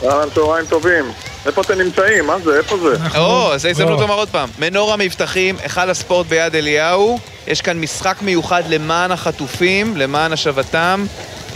[0.05, 1.05] אהלן, צהריים טובים.
[1.47, 2.27] איפה אתם נמצאים?
[2.27, 2.59] מה זה?
[2.59, 3.19] איפה זה?
[3.19, 4.49] או, אז הזדמנות לומר עוד פעם.
[4.59, 7.19] מנורה מבטחים, היכל הספורט ביד אליהו.
[7.47, 11.07] יש כאן משחק מיוחד למען החטופים, למען השבתם.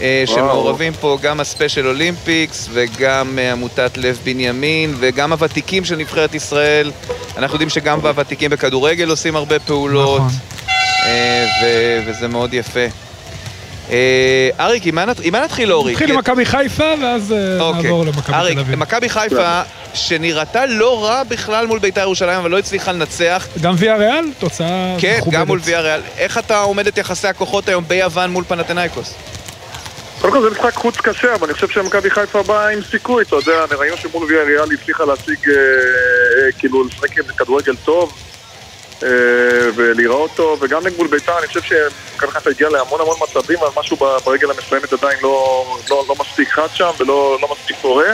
[0.01, 0.23] אה.
[0.25, 6.35] שמעורבים פה גם ה Special Olympics וגם אה, עמותת לב בנימין וגם הוותיקים של נבחרת
[6.35, 6.91] ישראל.
[7.37, 10.21] אנחנו יודעים שגם הוותיקים בכדורגל עושים הרבה פעולות,
[11.05, 12.85] אה, ו- וזה מאוד יפה.
[14.59, 14.95] אריק, עם
[15.31, 15.91] מה נתחיל אורי?
[15.91, 17.83] נתחיל עם מכבי חיפה, ואז אוקיי.
[17.83, 18.75] נעבור למכבי אריק, תל אביב.
[18.79, 19.61] מכבי חיפה,
[19.93, 23.47] שנראתה לא רע בכלל מול בית"ר ירושלים, אבל לא הצליחה לנצח.
[23.61, 25.39] גם ויה ריאל, תוצאה כן, מכובדת.
[25.39, 26.01] גם מול ויה ריאל.
[26.17, 29.13] איך אתה עומד את יחסי הכוחות היום ביוון מול פנתנאיקוס?
[30.21, 33.35] קודם כל זה משחק חוץ קשה, אבל אני חושב שמכבי חיפה באה עם סיכוי, אתה
[33.35, 38.13] יודע, ראינו שמול ויה ריאל הצליחה להשיג, אה, אה, כאילו, לשחק עם כדורגל טוב
[39.03, 39.09] אה,
[39.75, 43.97] ולהיראות טוב, וגם נגמול בית"ר, אני חושב שמכבי חיפה הגיעה להמון המון מצבים, אבל משהו
[43.97, 48.07] ברגל המסיימת עדיין לא, לא, לא מספיק חד שם ולא לא מספיק פורה.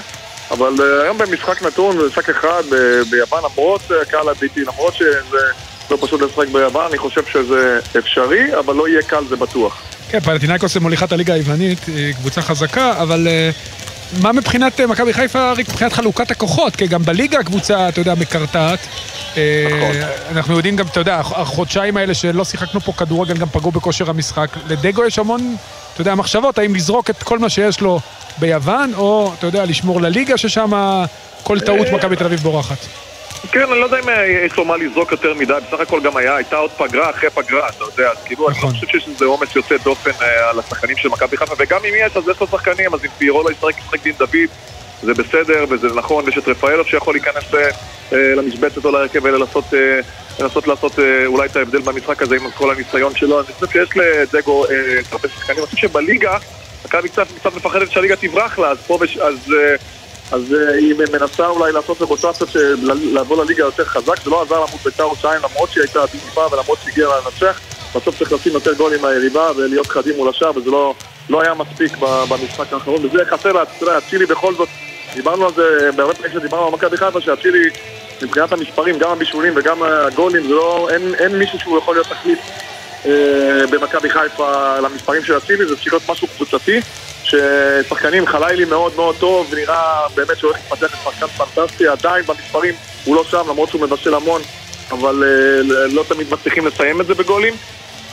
[0.51, 5.37] אבל היום במשחק נתון, במשחק אחד ב- ביוון, למרות הקהל הביתי, למרות שזה
[5.91, 9.81] לא פשוט לשחק ביוון, אני חושב שזה אפשרי, אבל לא יהיה קל, זה בטוח.
[10.09, 13.49] כן, פלטינאיקוס זה מוליכת הליגה היוונית, היא קבוצה חזקה, אבל אה,
[14.21, 16.75] מה מבחינת אה, מכבי חיפה, אריק, מבחינת חלוקת הכוחות?
[16.75, 18.79] כי גם בליגה הקבוצה, אתה יודע, מקרטעת.
[19.37, 23.71] אה, אנחנו יודעים גם, אתה יודע, הח- החודשיים האלה שלא שיחקנו פה כדורגל גם פגעו
[23.71, 24.47] בכושר המשחק.
[24.67, 25.55] לדגו יש המון,
[25.93, 27.99] אתה יודע, מחשבות, האם לזרוק את כל מה שיש לו
[28.37, 30.71] ביוון, או, אתה יודע, לשמור לליגה ששם
[31.43, 32.77] כל טעות מכבי תל אביב בורחת.
[33.51, 34.09] כן, אני לא יודע אם
[34.45, 37.69] יש לו מה לזרוק יותר מדי, בסך הכל גם היה, הייתה עוד פגרה אחרי פגרה,
[37.69, 40.97] אתה יודע, אז כאילו, אני לא חושב שיש איזה עומס יוצא דופן אה, על השחקנים
[40.97, 43.79] של מכבי חיפה, וגם אם יש, אז יש לו שחקנים, אז אם פירו לא ישחק,
[43.79, 44.49] ישחק דין דוד,
[45.01, 47.69] זה בסדר, וזה נכון, ויש את רפאלוב שיכול להיכנס אה,
[48.13, 49.99] אה, למשבצת או להרכב ולנסות אה,
[50.39, 53.89] לנסות לעשות אה, אולי את ההבדל במשחק הזה עם כל הניסיון שלו, אני חושב שיש
[53.97, 54.71] לדגו אה,
[55.11, 56.37] הרבה שחקנים, אני חושב שבליגה,
[56.85, 58.69] מכבי קצת מפחדת שהליגה תברח לה,
[59.21, 59.53] אז.
[60.31, 60.53] אז...
[60.53, 62.75] אה, אה, היא מנסה אולי לעשות רוטציות של
[63.13, 66.47] לבוא לליגה יותר חזק, זה לא עזר לה מול בית"ר ירושלים למרות שהיא הייתה עדיפה
[66.51, 67.59] ולמרות שהגיעה לה לנצח,
[67.95, 70.93] בסוף צריך לשים יותר גולים מהיריבה ולהיות חדים מול השאר וזה לא,
[71.29, 71.97] לא היה מספיק
[72.29, 73.05] במשחק האחרון.
[73.05, 74.69] וזה חסר לה, אתה יודע, אצילי בכל זאת,
[75.15, 77.69] דיברנו על זה בהרבה פעמים שדיברנו על מכבי חיפה שאצילי
[78.21, 82.39] מבחינת המספרים, גם הבישולים וגם הגולים, זה לא, אין, אין מישהו שהוא יכול להיות תחליף.
[82.39, 82.74] אה,
[83.71, 86.79] במכבי חיפה למספרים של אצילי, זה צריך להיות משהו קבוצתי,
[87.23, 92.73] ששחקנים חלילי מאוד מאוד טוב, ונראה באמת שהוא הולך להתפתח לשחקן פנטסטי, עדיין במספרים
[93.05, 94.41] הוא לא שם, למרות שהוא מבשל המון,
[94.91, 97.53] אבל אה, לא תמיד מצליחים לסיים את זה בגולים.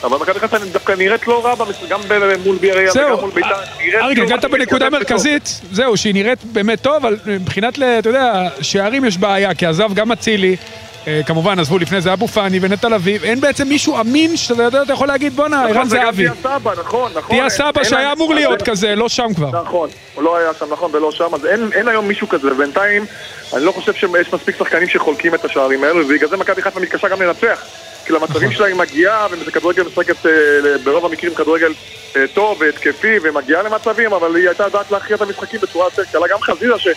[0.04, 1.54] אבל מכבי חיפה דווקא נראית לא רע,
[1.88, 2.00] גם
[2.44, 3.48] מול ביאריה וגם מול בית"ר.
[3.78, 4.90] נראית אריק, כאילו הגעת בנקודה.
[4.90, 9.94] מרכזית, זהו, שהיא נראית באמת טוב, אבל מבחינת, אתה יודע, שערים יש בעיה, כי עזב
[9.94, 10.91] גם אצילי, אה,
[11.26, 14.92] כמובן, עזבו לפני זה אבו פאני ונטע לביא, אין בעצם מישהו אמין שאתה יודע, אתה
[14.92, 16.28] יכול להגיד, בואנה, נכון, ערן זה גם זהבי.
[16.28, 17.36] תהיה סבא, נכון, נכון.
[17.36, 19.62] תהיה סבא שהיה אמור להיות כזה, לא שם כבר.
[19.62, 23.04] נכון, הוא לא היה שם נכון ולא שם, אז אין, היום מישהו כזה, ובינתיים
[23.54, 27.08] אני לא חושב שיש מספיק שחקנים שחולקים את השערים האלו, ובגלל זה מכבי חיפה מתקשה
[27.08, 27.64] גם לנצח.
[28.06, 28.52] כי למצבים נכון.
[28.52, 30.30] שלה היא מגיעה, וזה כדורגל משחקת אה,
[30.84, 31.72] ברוב המקרים כדורגל
[32.16, 36.28] אה, טוב והתקפי, ומגיעה למצבים, אבל היא הייתה יודעת להכריע את המשחקים בצורה יותר קלה.
[36.28, 36.88] גם חזיזה, ש...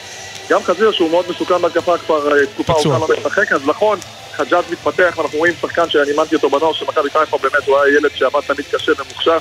[0.49, 2.73] גם חזיזה שהוא מאוד מסוכן בהתקפה כבר אה, תקופה.
[2.73, 3.94] ארוכה לא משחק, אז נכון,
[4.31, 7.97] חג'אג' מתפתח, ואנחנו רואים שחקן שאני אימנתי אותו בנוער של מכבי חיפה, באמת הוא היה
[7.97, 9.37] ילד שעבד תמיד קשה ומוכשר,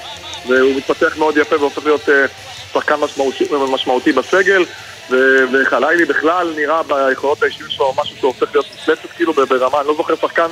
[0.47, 2.25] והוא מתפתח מאוד יפה והופך להיות אה,
[2.73, 4.65] שחקן משמעותי, משמעותי בסגל,
[5.53, 10.17] וחלילי בכלל נראה ביכולות האישיות שלו משהו שהופך להיות מפלצת כאילו ברמה, אני לא זוכר
[10.17, 10.47] שחקן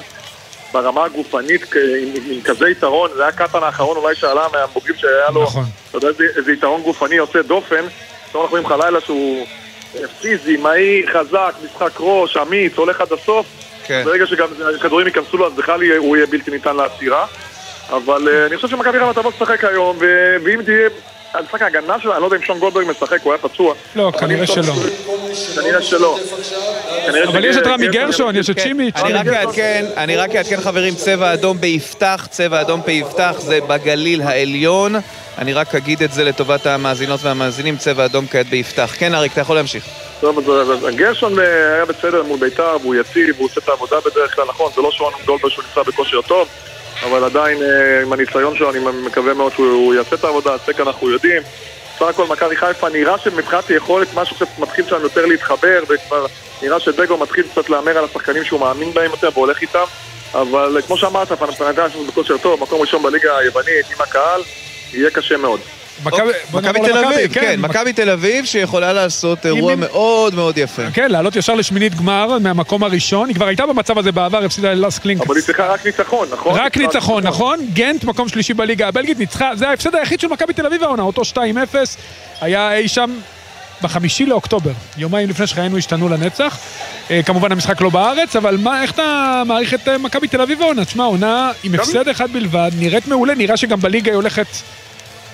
[0.73, 5.43] ברמה הגופנית עם, עם כזה יתרון, זה היה קטן האחרון אולי שעלה מהבוגרים שהיה לו,
[5.43, 5.65] נכון.
[5.89, 7.85] אתה יודע, איזה, איזה יתרון גופני יוצא דופן,
[8.27, 9.47] עכשיו אנחנו רואים חלילה שהוא
[9.97, 13.47] אה, פיזי, מהיר, חזק, משחק ראש, אמיץ, הולך עד הסוף,
[13.85, 14.03] כן.
[14.05, 14.47] ברגע שגם
[14.81, 17.27] הכדורים ייכנסו לו אז בכלל יהיה- הוא יהיה בלתי ניתן לעצירה,
[17.91, 19.99] אבל אה, אני חושב שמכבי חיפה תבוא לשחק היום,
[20.45, 20.89] ואם תהיה...
[21.35, 23.75] המשחק ההגנה שלה, אני לא יודע אם שון גולדברג משחק, הוא היה פצוע.
[23.97, 24.75] לא, כנראה שלא.
[25.55, 26.19] כנראה שלא.
[27.29, 28.95] אבל יש את רמי גרשון, יש את כן, שימיץ'.
[28.97, 34.23] אני רק אעדכן, אני רק אעדכן חברים, צבע אדום ביפתח, צבע אדום ביפתח זה בגליל
[34.23, 34.95] העליון.
[35.39, 38.95] אני רק אגיד את זה לטובת המאזינות והמאזינים, צבע אדום כעת ביפתח.
[38.99, 39.85] כן, אריק, אתה יכול להמשיך.
[40.97, 44.73] גרשון אה, היה בסדר מול בית"ר, והוא יציב, והוא עושה את העבודה בדרך כלל, נכון,
[44.75, 46.49] זה לא שון גולדברג שהוא נמצא בכושר טוב,
[47.03, 50.81] אבל עדיין אה, עם הניסיון שלו אני מקווה מאוד שהוא הוא יעשה את העבודה, סק
[50.81, 51.43] אנחנו יודעים.
[51.97, 56.27] בסך הכל מכבי חיפה נראה שמבחינת יכולת משהו קצת מתחיל שם יותר להתחבר, וכבר
[56.63, 59.85] נראה שדגו מתחיל קצת להמר על השחקנים שהוא מאמין בהם יותר והולך איתם,
[60.35, 64.43] אבל אה, כמו שאמרת, לנו בכושר טוב, מקום ראשון בליגה היוונית עם הקהל,
[64.93, 65.61] יהיה קשה מאוד.
[66.05, 70.83] מכבי בוא מכבי תל אביב, כן, מכבי תל אביב שיכולה לעשות אירוע מאוד מאוד יפה.
[70.93, 74.99] כן, לעלות ישר לשמינית גמר מהמקום הראשון, היא כבר הייתה במצב הזה בעבר, הפסידה ללאס
[74.99, 75.23] קלינק.
[75.23, 76.55] אבל היא צריכה רק ניצחון, נכון?
[76.55, 77.59] רק ניצחון, נכון?
[77.73, 81.23] גנט, מקום שלישי בליגה הבלגית, ניצחה, זה ההפסד היחיד של מכבי תל אביב העונה, אותו
[81.23, 81.37] 2-0,
[82.41, 83.19] היה אי שם
[83.83, 86.59] בחמישי לאוקטובר, יומיים לפני שחיינו השתנו לנצח.
[87.11, 90.63] אה, כמובן המשחק לא בארץ, אבל מה, איך אתה מעריך את אה, מכבי תל אביב
[90.63, 90.85] העונה?
[90.85, 94.47] תשמע, עונה עם הפסד אחד בלבד, נראית מעולה, נראה שגם בליגה היא הולכת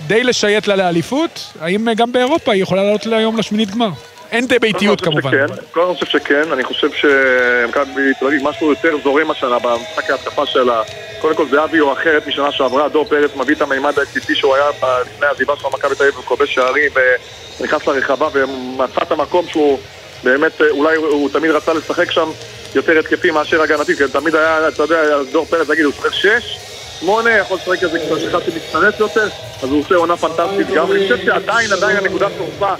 [0.06, 3.90] די לשייט לה לאליפות, האם אה, גם באירופה היא יכולה לעלות היום לשמינית גמר?
[4.30, 5.30] אין די ביתיות כמובן.
[5.72, 10.46] קודם אני חושב שכן, אני חושב שמכבי תל אביב משהו יותר זורם השנה במשחק ההתקפה
[10.46, 10.82] שלה.
[11.20, 14.64] קודם כל זהבי הוא אחרת משנה שעברה, דור פרץ מביא את המימד ההתקפי שהוא היה
[15.00, 16.92] לפני העזיבה שלו במכבי תל אביב וכובש שערים
[17.60, 19.78] ונכנס לרחבה ומצא את המקום שהוא
[20.24, 22.28] באמת, אה, אולי הוא תמיד רצה לשחק שם
[22.74, 26.58] יותר התקפי מאשר הגנתי, כי תמיד היה, אתה יודע, דור פרץ להגיד, הוא שחק שש,
[27.00, 29.28] שמונה, יכול לשחק איזה קצת אחד שמצטרף יותר,
[29.62, 30.92] אז הוא עושה עונה פנטסטית גם.
[30.92, 32.74] אני חושב שעדיין, עדיין הנקודת תורפה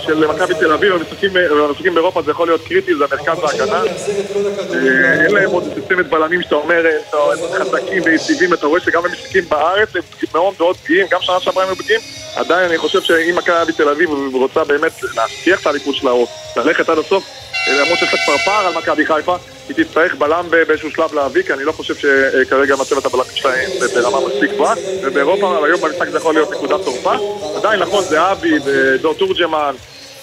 [0.00, 3.82] של מכבי תל אביב במשחקים באירופה זה יכול להיות קריטי, זה מרכז ההגנה.
[3.82, 9.44] אה, אין להם עוד צמד בלמים שאתה אומר, אה, חזקים ויציבים, אתה רואה שגם במשחקים
[9.48, 10.02] בארץ הם
[10.34, 12.00] מאוד מאוד פגיעים, גם שנה שעברה הם היו פגיעים,
[12.36, 16.88] עדיין אני חושב שאם מכבי תל אביב רוצה באמת להשכיח את האליפות שלה או ללכת
[16.88, 17.24] עד הסוף,
[17.68, 19.36] אה, למרות שיש לה כבר פער על מכבי חיפה,
[19.68, 24.18] היא תצטרך בלם באיזשהו שלב להביא, כי אני לא חושב שכרגע מצבת הבלמים שלהם ברמה
[24.28, 27.12] מספיק גבוהה, ובאירופה היום במשחק זה יכול להיות נקודת תורפה.
[27.56, 29.74] עדיין נכון, זה אבי ודור תורג'מן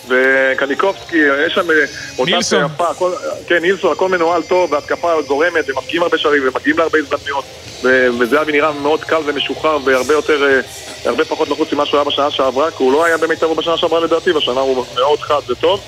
[0.07, 1.75] וקניקובסקי, יש שם אה,
[2.17, 2.65] רוטציה נילסון.
[2.65, 3.11] יפה, הכל-
[3.47, 7.45] כן, נילסון, הכל מנוהל טוב, והתקפה זורמת, הם מפקיעים הרבה שערים ומגיעים להרבה הזדמנויות,
[7.83, 10.59] ו- וזהבי נראה מאוד קל ומשוחרר והרבה יותר, אה,
[11.05, 13.99] הרבה פחות לחוץ ממה שהוא היה בשנה שעברה, כי הוא לא היה במיטבו בשנה שעברה
[13.99, 15.79] לדעתי, והשנה הוא מאוד חד וטוב.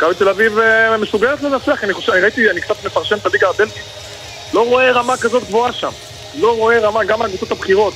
[0.00, 3.84] מכבי תל אביב אה, מסוגלת לנצח, אני חושב, ראיתי, אני קצת מפרשן את הליגה הבלגית,
[4.52, 5.90] לא רואה רמה כזאת גבוהה שם,
[6.34, 7.94] לא רואה רמה גם מהקבוצות הבכירות.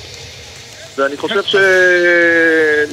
[0.98, 1.40] ואני חושב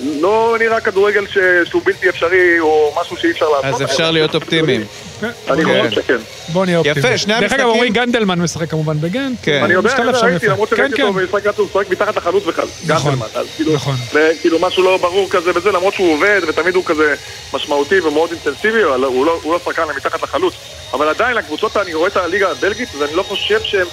[0.09, 1.37] שלא נראה כדורגל ש-
[1.69, 3.65] שהוא בלתי אפשרי או משהו שאי אפשר לעשות.
[3.65, 4.85] אז אפשר להיות אופטימיים.
[5.23, 5.89] אני כן.
[5.89, 6.17] חושב שכן.
[6.49, 7.17] בוא נהיה יפה, אופטימיים.
[7.17, 9.37] שני דרך אגב, המשחקים- עמרי גנדלמן משחק כמובן בגנט.
[9.43, 9.61] כן.
[9.63, 10.47] אני יודע, ראיתי, יפה.
[10.47, 11.03] למרות כן, שראיתי כן.
[11.03, 12.65] אותו במשחק גנץ, הוא משחק מתחת לחלוץ בכלל.
[12.87, 13.11] נכון.
[13.15, 13.95] גנדלמן, כאילו, נכון.
[14.13, 17.15] וכאילו משהו לא ברור כזה וזה, למרות שהוא עובד ותמיד הוא כזה
[17.53, 20.53] משמעותי ומאוד אינטנסיבי, אבל הוא לא- הוא לא שחקן מתחת לחלוץ.
[20.93, 23.87] אבל עדיין הקבוצות, אני רואה את הליגה הבלגית, ואני לא חושב שהם,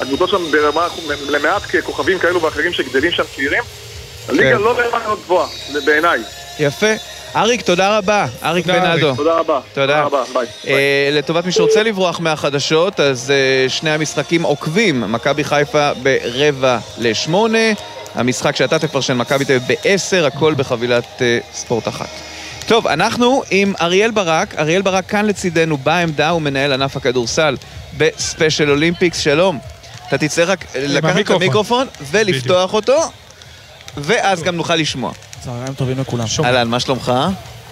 [0.00, 0.88] הקבוצות שם ברמה,
[1.28, 3.62] למעט ככוכבים כאלו ואחרים שגדלים שם צעירים,
[4.28, 4.62] הליגה כן.
[4.62, 5.48] לא ברמה מאוד גבוהה,
[5.84, 6.20] בעיניי.
[6.58, 6.94] יפה.
[7.36, 8.26] אריק, תודה רבה.
[8.44, 9.14] אריק בנאדו.
[9.14, 9.60] תודה רבה.
[9.74, 10.02] תודה.
[10.02, 10.46] רבה, ביי.
[10.66, 15.12] אה, לטובת מי שרוצה לברוח מהחדשות, אז אה, שני המשחקים עוקבים.
[15.12, 17.72] מכבי חיפה ברבע לשמונה.
[18.14, 22.08] המשחק שאתה תפרשן, מכבי תל אביב בעשר, הכל בחבילת אה, ספורט אחת.
[22.66, 24.54] טוב, אנחנו עם אריאל ברק.
[24.58, 27.56] אריאל ברק כאן לצידנו בעמדה, הוא מנהל ענף הכדורסל
[27.98, 29.18] ב Special Olympics.
[29.18, 29.58] שלום.
[30.10, 31.86] אתה תצטרך רק לקחת את המיקרופון.
[32.10, 32.98] ולפתוח אותו,
[33.96, 35.12] ואז גם נוכל לשמוע.
[35.44, 36.24] צהריים טובים לכולם.
[36.44, 37.12] אהלן, מה שלומך?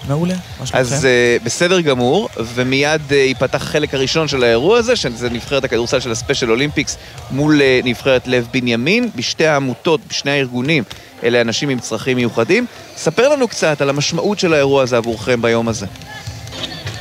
[0.08, 0.78] מעולה, מה שלומכם?
[0.78, 1.06] אז
[1.40, 6.12] uh, בסדר גמור, ומיד uh, ייפתח החלק הראשון של האירוע הזה, שזה נבחרת הכדורסל של
[6.12, 6.96] ה Special Olympics
[7.30, 10.84] מול uh, נבחרת לב בנימין, בשתי העמותות, בשני הארגונים,
[11.24, 12.66] אלה אנשים עם צרכים מיוחדים.
[12.96, 15.86] ספר לנו קצת על המשמעות של האירוע הזה עבורכם ביום הזה.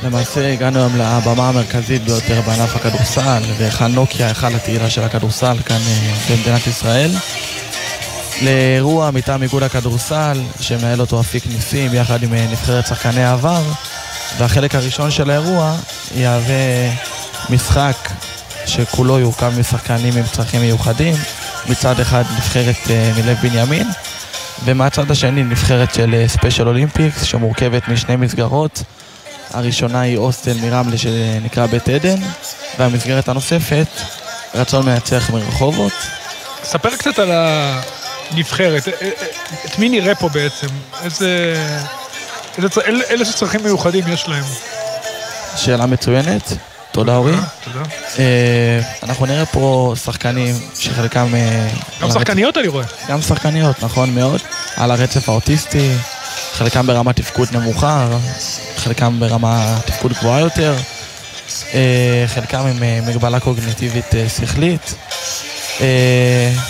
[0.02, 5.76] למעשה הגענו היום לבמה המרכזית ביותר בענף הכדורסל, והיכל נוקיה, היכל התהילה של הכדורסל כאן
[5.76, 7.10] אה, במדינת ישראל.
[8.42, 13.62] לאירוע מטעם איגוד הכדורסל, שמנהל אותו אפיק ניסים יחד עם אה, נבחרת שחקני העבר,
[14.38, 15.76] והחלק הראשון של האירוע
[16.14, 16.90] יהווה
[17.50, 18.10] משחק
[18.66, 21.14] שכולו יורכב משחקנים עם צרכים מיוחדים,
[21.68, 23.88] מצד אחד נבחרת אה, מלב בנימין,
[24.64, 28.82] ומהצד השני נבחרת של ספיישל אולימפיקס שמורכבת משני מסגרות.
[29.54, 32.16] הראשונה היא הוסטל מרמלה שנקרא בית עדן,
[32.78, 33.86] והמסגרת הנוספת,
[34.54, 35.92] רצון מנצח מרחובות.
[36.64, 40.66] ספר קצת על הנבחרת, א- א- א- את מי נראה פה בעצם?
[41.04, 41.54] איזה...
[42.56, 44.44] איזה צ- אל- איזה צרכים מיוחדים יש להם?
[45.56, 46.52] שאלה מצוינת,
[46.92, 47.32] תודה אורי.
[47.64, 47.84] תודה.
[48.18, 51.34] אה, אנחנו נראה פה שחקנים שחלקם...
[51.34, 51.68] אה,
[52.02, 52.84] גם שחקניות אני רואה.
[53.08, 54.40] גם שחקניות, נכון מאוד.
[54.76, 55.90] על הרצף האוטיסטי,
[56.52, 58.08] חלקם ברמת תפקוד נמוכה,
[58.76, 60.74] חלקם ברמה תפקוד גבוהה יותר,
[61.74, 64.94] אה, חלקם עם אה, מגבלה קוגניטיבית אה, שכלית.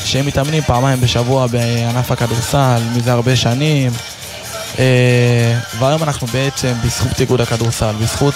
[0.05, 3.93] שהם מתאמנים פעמיים בשבוע בענף הכדורסל מזה הרבה שנים.
[5.79, 8.35] והיום אנחנו בעצם, בזכות איגוד הכדורסל, בזכות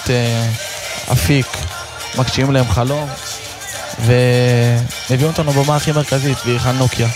[1.11, 1.47] אפיק,
[2.17, 3.09] מגשימים להם חלום,
[3.99, 7.07] ומביאים אותנו במה הכי מרכזית, והיכל נוקיה.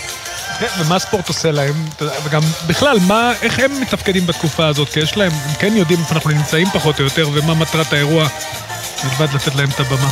[0.58, 1.84] כן, ומה הספורט עושה להם?
[2.24, 4.88] וגם בכלל, מה, איך הם מתפקדים בתקופה הזאת?
[4.88, 8.28] כי יש להם, הם כן יודעים איפה אנחנו נמצאים פחות או יותר, ומה מטרת האירוע,
[9.04, 10.10] מלבד לתת להם את הבמה.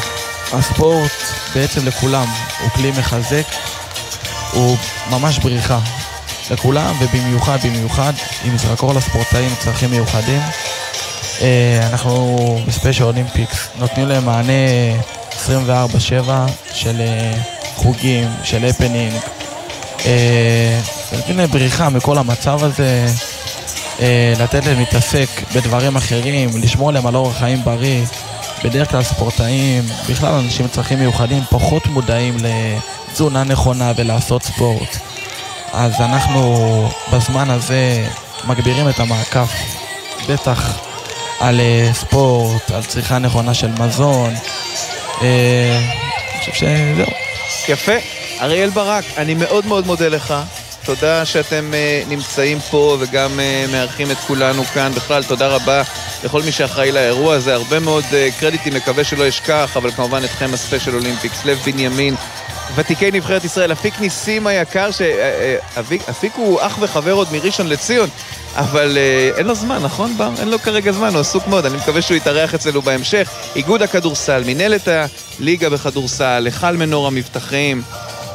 [0.52, 1.12] הספורט
[1.54, 2.26] בעצם לכולם
[2.60, 3.46] הוא כלי מחזק,
[4.52, 4.76] הוא
[5.10, 5.78] ממש בריחה
[6.50, 8.12] לכולם, ובמיוחד, במיוחד,
[8.44, 10.40] עם זרקור לספורטאים צרכים מיוחדים.
[11.40, 14.52] אה, אנחנו בספיישל אולימפיקס נותנים להם מענה
[15.46, 15.48] 24-7
[16.72, 17.32] של אה,
[17.74, 19.14] חוגים, של הפנינג.
[20.06, 20.80] אה,
[21.28, 23.06] להם בריחה מכל המצב הזה,
[24.00, 28.04] אה, לתת להם להתעסק בדברים אחרים, לשמור להם על אורח חיים בריא.
[28.64, 32.36] בדרך כלל ספורטאים, בכלל אנשים עם צרכים מיוחדים, פחות מודעים
[33.08, 34.96] לתזונה נכונה ולעשות ספורט.
[35.72, 38.06] אז אנחנו בזמן הזה
[38.44, 39.52] מגבירים את המעקף,
[40.28, 40.78] בטח
[41.40, 44.34] על אה, ספורט, על צריכה נכונה של מזון.
[45.20, 47.10] אני חושב שזהו.
[47.68, 48.15] יפה.
[48.40, 50.34] אריאל ברק, אני מאוד מאוד מודה לך.
[50.84, 54.92] תודה שאתם אה, נמצאים פה וגם אה, מארחים את כולנו כאן.
[54.94, 55.82] בכלל, תודה רבה
[56.24, 57.54] לכל מי שאחראי לאירוע הזה.
[57.54, 62.14] הרבה מאוד אה, קרדיטים, מקווה שלא אשכח, אבל כמובן אתכם הספיישל אולימפיקס, לב בנימין,
[62.74, 68.08] ותיקי נבחרת ישראל, אפיק ניסים היקר, שאפיק הוא אח וחבר עוד מראשון לציון,
[68.54, 68.98] אבל
[69.36, 70.30] אין לו זמן, נכון בר?
[70.40, 73.30] אין לו כרגע זמן, הוא עסוק מאוד, אני מקווה שהוא יתארח אצלנו בהמשך.
[73.56, 74.88] איגוד הכדורסל, מנהלת
[75.40, 77.82] הליגה בכדורסל, היכל מנורה מבטחים.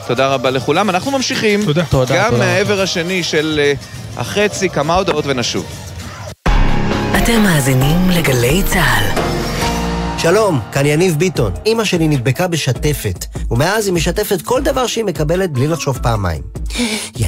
[0.08, 0.90] תודה רבה לכולם.
[0.90, 1.66] אנחנו ממשיכים.
[1.66, 1.84] תודה.
[1.90, 3.74] תודה, גם תודה מהעבר השני של אה,
[4.18, 5.66] החצי, כמה הודעות ונשוב.
[7.18, 9.22] אתם מאזינים לגלי צה"ל.
[10.18, 11.52] שלום, כאן יניב ביטון.
[11.66, 16.42] אימא שלי נדבקה בשתפת, ומאז היא משתפת כל דבר שהיא מקבלת בלי לחשוב פעמיים.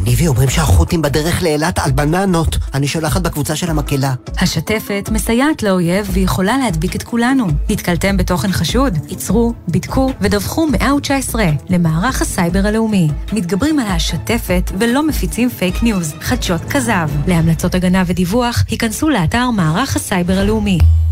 [0.06, 2.58] יניבי אומרים שהחות'ים בדרך לאילת על בננות.
[2.74, 4.14] אני שולחת בקבוצה של המקהלה.
[4.42, 7.48] השתפת מסייעת לאויב ויכולה להדביק את כולנו.
[7.70, 8.98] נתקלתם בתוכן חשוד?
[9.10, 13.10] ייצרו, בדקו ודווחו 119 למערך הסייבר הלאומי.
[13.34, 17.10] מתגברים על השתפת ולא מפיצים fake news, חדשות כזב.
[17.28, 20.78] להמלצות הגנה ודיווח, היכנסו לאתר מערך הסייבר הלאומי.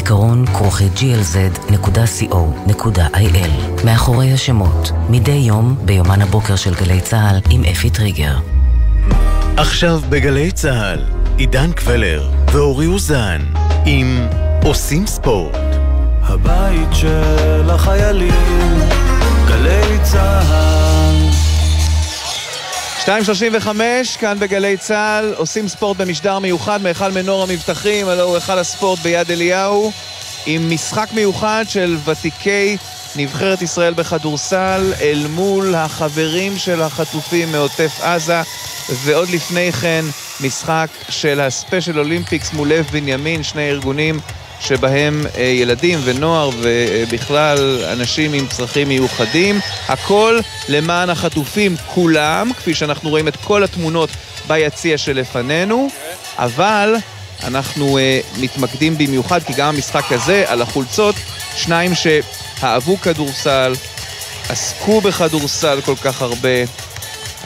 [0.00, 1.74] זיכרון כרוכי glz.co.il
[3.84, 8.36] מאחורי השמות, מדי יום ביומן הבוקר של גלי צה"ל עם אפי טריגר.
[9.56, 11.04] עכשיו בגלי צה"ל,
[11.36, 13.40] עידן קבלר ואורי אוזן
[13.84, 14.26] עם
[14.64, 15.56] עושים ספורט.
[16.22, 18.78] הבית של החיילים,
[19.48, 20.89] גלי צהל.
[23.04, 23.08] 2.35,
[24.18, 29.30] כאן בגלי צה"ל, עושים ספורט במשדר מיוחד מהיכל מנור המבטחים, הלוא הוא היכל הספורט ביד
[29.30, 29.92] אליהו,
[30.46, 32.76] עם משחק מיוחד של ותיקי
[33.16, 38.42] נבחרת ישראל בכדורסל אל מול החברים של החטופים מעוטף עזה,
[39.04, 40.04] ועוד לפני כן
[40.40, 44.20] משחק של הספיישל אולימפיקס מול לב בנימין, שני ארגונים
[44.60, 49.60] שבהם אה, ילדים ונוער ובכלל אנשים עם צרכים מיוחדים.
[49.88, 54.10] הכל למען החטופים כולם, כפי שאנחנו רואים את כל התמונות
[54.46, 55.88] ביציע שלפנינו,
[56.38, 56.96] אבל
[57.44, 61.14] אנחנו uh, מתמקדים במיוחד, כי גם המשחק הזה, על החולצות,
[61.56, 63.72] שניים שאהבו כדורסל,
[64.48, 66.48] עסקו בכדורסל כל כך הרבה,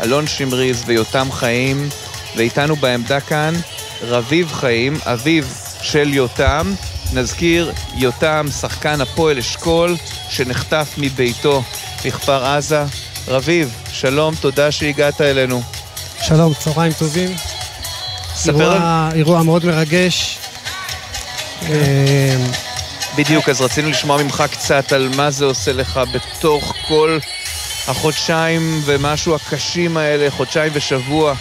[0.02, 1.88] אלון שמריז ויותם חיים,
[2.36, 3.54] ואיתנו בעמדה כאן
[4.02, 5.44] רביב חיים, אביו
[5.82, 6.74] של יותם.
[7.12, 9.96] נזכיר, יותם, שחקן הפועל אשכול,
[10.28, 11.62] שנחטף מביתו
[12.04, 12.84] בכפר עזה.
[13.28, 15.62] רביב, שלום, תודה שהגעת אלינו.
[16.22, 17.36] שלום, צהריים טובים.
[18.34, 20.38] ספר אירוע, אירוע מאוד מרגש.
[23.16, 27.18] בדיוק, אז רצינו לשמוע ממך קצת על מה זה עושה לך בתוך כל
[27.88, 31.34] החודשיים ומשהו הקשים האלה, חודשיים ושבוע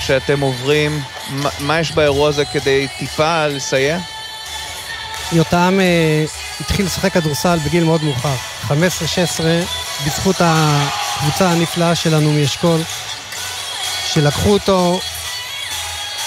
[0.00, 1.02] שאתם עוברים.
[1.30, 3.98] מה, מה יש באירוע הזה כדי טיפה לסייע?
[5.32, 6.24] יותם אה,
[6.60, 8.34] התחיל לשחק כדורסל בגיל מאוד מאוחר,
[8.68, 8.72] 15-16,
[10.06, 12.80] בזכות הקבוצה הנפלאה שלנו מאשכול,
[14.06, 15.00] שלקחו אותו,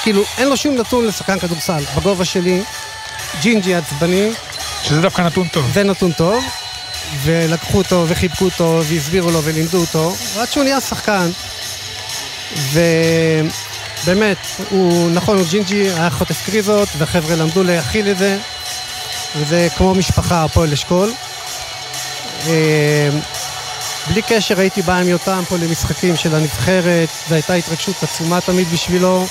[0.03, 2.61] כאילו אין לו שום נתון לשחקן כדורסל, בגובה שלי,
[3.41, 4.29] ג'ינג'י עצבני.
[4.83, 5.71] שזה דווקא נתון טוב.
[5.73, 6.43] זה נתון טוב,
[7.23, 11.29] ולקחו אותו וחיבקו אותו והסבירו לו ולימדו אותו, עד שהוא נהיה שחקן.
[14.03, 14.37] ובאמת,
[14.69, 18.37] הוא, נכון, הוא ג'ינג'י, היה חוטף קריזות, והחבר'ה למדו להכיל את זה.
[19.35, 21.11] וזה כמו משפחה, הפועל אשכול.
[24.09, 28.67] בלי קשר הייתי בא עם יותם פה למשחקים של הנבחרת, זו הייתה התרגשות עצומה תמיד
[28.73, 29.25] בשבילו.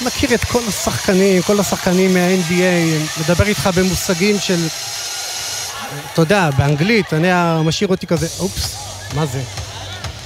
[0.00, 4.66] מכיר את כל השחקנים, כל השחקנים מה-NBA, מדבר איתך במושגים של,
[6.12, 7.28] אתה יודע, באנגלית, אני
[7.64, 8.76] משאיר אותי כזה, אופס,
[9.14, 9.40] מה זה?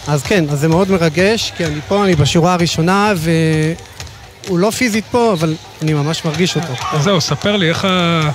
[0.07, 3.13] אז כן, אז זה מאוד מרגש, כי אני פה, אני בשורה הראשונה,
[4.47, 6.73] והוא לא פיזית פה, אבל אני ממש מרגיש אותו.
[6.93, 8.31] אז זהו, ספר לי איך ה...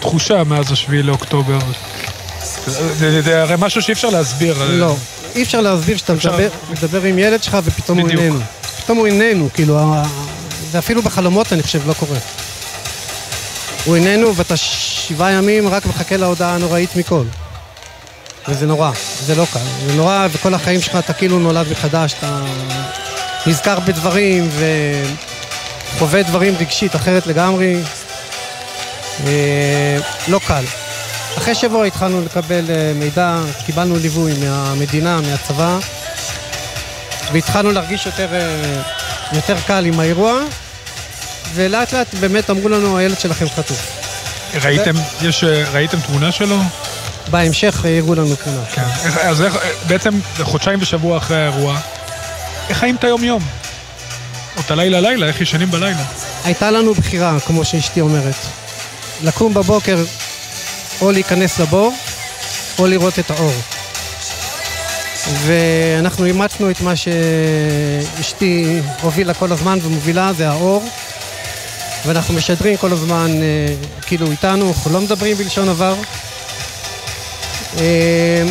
[0.00, 1.58] תחושה מאז השביעי לאוקטובר.
[2.66, 4.64] זה, הרי משהו שאי אפשר להסביר.
[4.68, 4.96] לא,
[5.34, 6.32] אי אפשר להסביר שאתה אפשר...
[6.32, 8.12] מדבר, מדבר עם ילד שלך ופתאום בדיוק.
[8.20, 8.40] הוא איננו.
[8.84, 9.80] פתאום הוא איננו, כאילו,
[10.70, 12.18] זה אפילו בחלומות אני חושב לא קורה.
[13.84, 17.24] הוא איננו ואתה שבעה ימים רק מחכה להודעה הנוראית מכל.
[18.48, 18.90] וזה נורא,
[19.26, 19.60] זה לא קל.
[19.86, 22.40] זה נורא, וכל החיים שלך אתה כאילו נולד מחדש, אתה
[23.46, 24.48] נזכר בדברים
[25.94, 27.76] וחווה דברים רגשית אחרת לגמרי.
[29.26, 29.98] אה,
[30.28, 30.64] לא קל.
[31.38, 35.78] אחרי שבוע התחלנו לקבל אה, מידע, קיבלנו ליווי מהמדינה, מהצבא,
[37.32, 38.82] והתחלנו להרגיש יותר, אה,
[39.32, 40.40] יותר קל עם האירוע,
[41.54, 44.02] ולאט לאט באמת אמרו לנו, הילד שלכם חטוף.
[44.62, 45.26] ראיתם, ו...
[45.26, 46.58] יש, ראיתם תמונה שלו?
[47.30, 48.64] בהמשך הראו לנו תמונה.
[48.72, 48.82] כן.
[49.20, 51.78] אז איך, בעצם חודשיים ושבוע אחרי האירוע,
[52.68, 53.42] איך חיים את היום-יום?
[54.56, 56.04] או את הלילה-לילה, איך ישנים בלילה?
[56.44, 58.34] הייתה לנו בחירה, כמו שאשתי אומרת.
[59.22, 60.04] לקום בבוקר
[61.00, 61.92] או להיכנס לבור
[62.78, 63.54] או לראות את האור.
[65.32, 70.88] ואנחנו אימצנו את מה שאשתי הובילה כל הזמן ומובילה, זה האור.
[72.06, 73.74] ואנחנו משדרים כל הזמן אה,
[74.06, 75.94] כאילו איתנו, אנחנו לא מדברים בלשון עבר.
[77.78, 78.42] אה,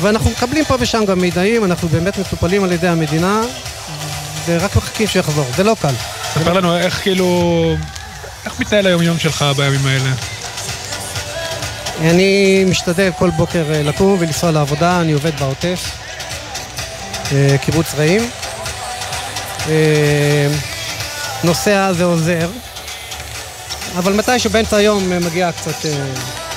[0.00, 3.40] ואנחנו מקבלים פה ושם גם מידעים, אנחנו באמת מטופלים על ידי המדינה,
[4.46, 5.94] ורק מחכים שיחזור, זה לא קל.
[6.34, 7.76] ספר לנו איך כאילו...
[8.46, 10.10] איך מתנהל היום-יום שלך בימים האלה?
[12.00, 15.90] אני משתדל כל בוקר אה, לקום ולנסוע לעבודה, אני עובד בעוטף,
[17.32, 18.30] אה, קיבוץ רעים.
[19.68, 20.46] אה,
[21.44, 22.48] נוסע זה עוזר,
[23.98, 25.88] אבל מתי שבאמצע היום מגיע קצת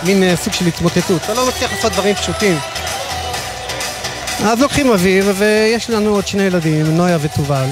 [0.03, 2.57] מין סוג של התמוטטות, אתה לא מצליח לעשות דברים פשוטים.
[4.43, 7.67] אז לוקחים אוויר, ויש לנו עוד שני ילדים, נויה וטובל,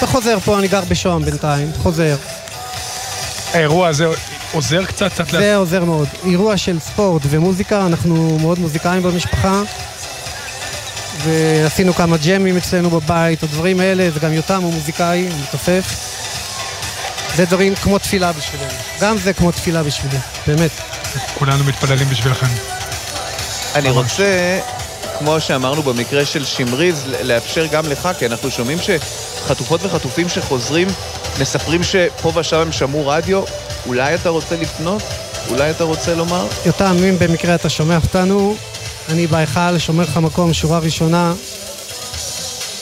[0.00, 2.16] ואתה חוזר פה, אני גר בשוהם בינתיים, חוזר.
[3.52, 4.06] האירוע הזה
[4.52, 5.12] עוזר קצת?
[5.12, 5.56] קצת זה לה...
[5.56, 6.08] עוזר מאוד.
[6.24, 9.62] אירוע של ספורט ומוזיקה, אנחנו מאוד מוזיקאים במשפחה.
[11.24, 15.84] ועשינו כמה ג'מים אצלנו בבית, הדברים האלה, וגם יותם הוא מוזיקאי, הוא מתופף.
[17.36, 18.72] זה דברים כמו תפילה בשבילנו.
[19.00, 20.70] גם זה כמו תפילה בשבילי, באמת.
[21.38, 22.46] כולנו מתפללים בשבילכם.
[23.74, 24.60] אני רוצה,
[25.18, 28.78] כמו שאמרנו במקרה של שמריז, לאפשר גם לך, כי אנחנו שומעים
[29.44, 30.88] שחטופות וחטופים שחוזרים
[31.40, 33.42] מספרים שפה ושם הם שמעו רדיו,
[33.86, 35.02] אולי אתה רוצה לפנות?
[35.50, 36.46] אולי אתה רוצה לומר?
[36.66, 38.56] יותם, אם במקרה אתה שומע אותנו,
[39.08, 41.32] אני בהיכל, שומר לך מקום, שורה ראשונה.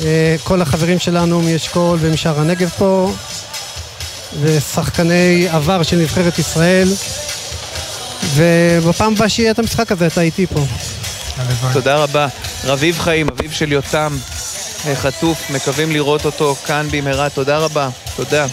[0.05, 3.13] אה, כל החברים שלנו מאשכול ומשאר הנגב פה,
[4.41, 6.89] ושחקני עבר של נבחרת ישראל.
[8.35, 10.61] ובפעם הבאה שיהיה את המשחק הזה, אתה איתי פה.
[11.73, 12.27] תודה רבה.
[12.65, 14.17] רביב חיים, אביו של יותם,
[14.95, 17.31] חטוף, מקווים לראות אותו כאן במהרה.
[17.31, 17.89] תודה רבה.
[18.17, 18.47] תודה.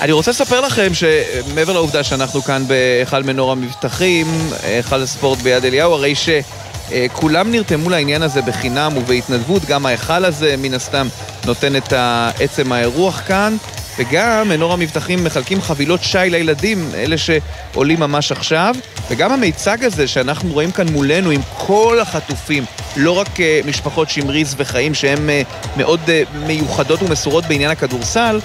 [0.00, 4.26] אני רוצה לספר לכם שמעבר לעובדה שאנחנו כאן בהיכל מנור המבטחים,
[4.62, 10.74] היכל הספורט ביד אליהו, הרי שכולם נרתמו לעניין הזה בחינם ובהתנדבות, גם ההיכל הזה מן
[10.74, 11.08] הסתם
[11.46, 11.92] נותן את
[12.40, 13.56] עצם האירוח כאן.
[13.98, 18.74] וגם מנור המבטחים מחלקים חבילות שי לילדים, אלה שעולים ממש עכשיו,
[19.10, 22.64] וגם המיצג הזה שאנחנו רואים כאן מולנו עם כל החטופים,
[22.96, 28.40] לא רק uh, משפחות שמריז וחיים שהן uh, מאוד uh, מיוחדות ומסורות בעניין הכדורסל,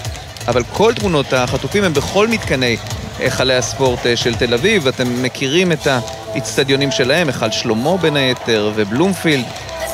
[0.48, 2.78] אבל כל תמונות החטופים הם בכל מתקני
[3.20, 9.46] היכלי הספורט של תל אביב, אתם מכירים את האיצטדיונים שלהם, היכל שלמה בין היתר ובלומפילד,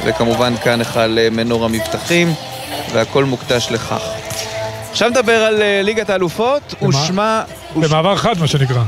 [0.06, 2.34] וכמובן כאן היכל מנור המבטחים,
[2.94, 4.23] והכל מוקדש לכך.
[4.94, 7.44] עכשיו נדבר על uh, ליגת האלופות, ושמה...
[7.76, 8.84] במעבר חד, מה שנקרא.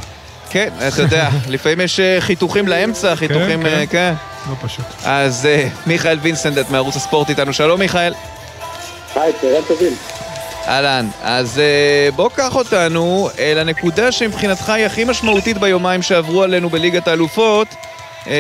[0.49, 3.63] כן, אתה יודע, לפעמים יש uh, חיתוכים לאמצע, חיתוכים...
[3.63, 4.13] כן, uh, כן.
[4.49, 4.85] לא פשוט.
[5.05, 5.47] אז
[5.87, 7.53] מיכאל וינסנדט מערוץ הספורט איתנו.
[7.53, 8.13] שלום מיכאל.
[9.15, 9.93] היי, צהריים טובים.
[10.67, 11.61] אהלן, אז
[12.15, 17.67] בוא קח אותנו אל הנקודה שמבחינתך היא הכי משמעותית ביומיים שעברו עלינו בליגת האלופות,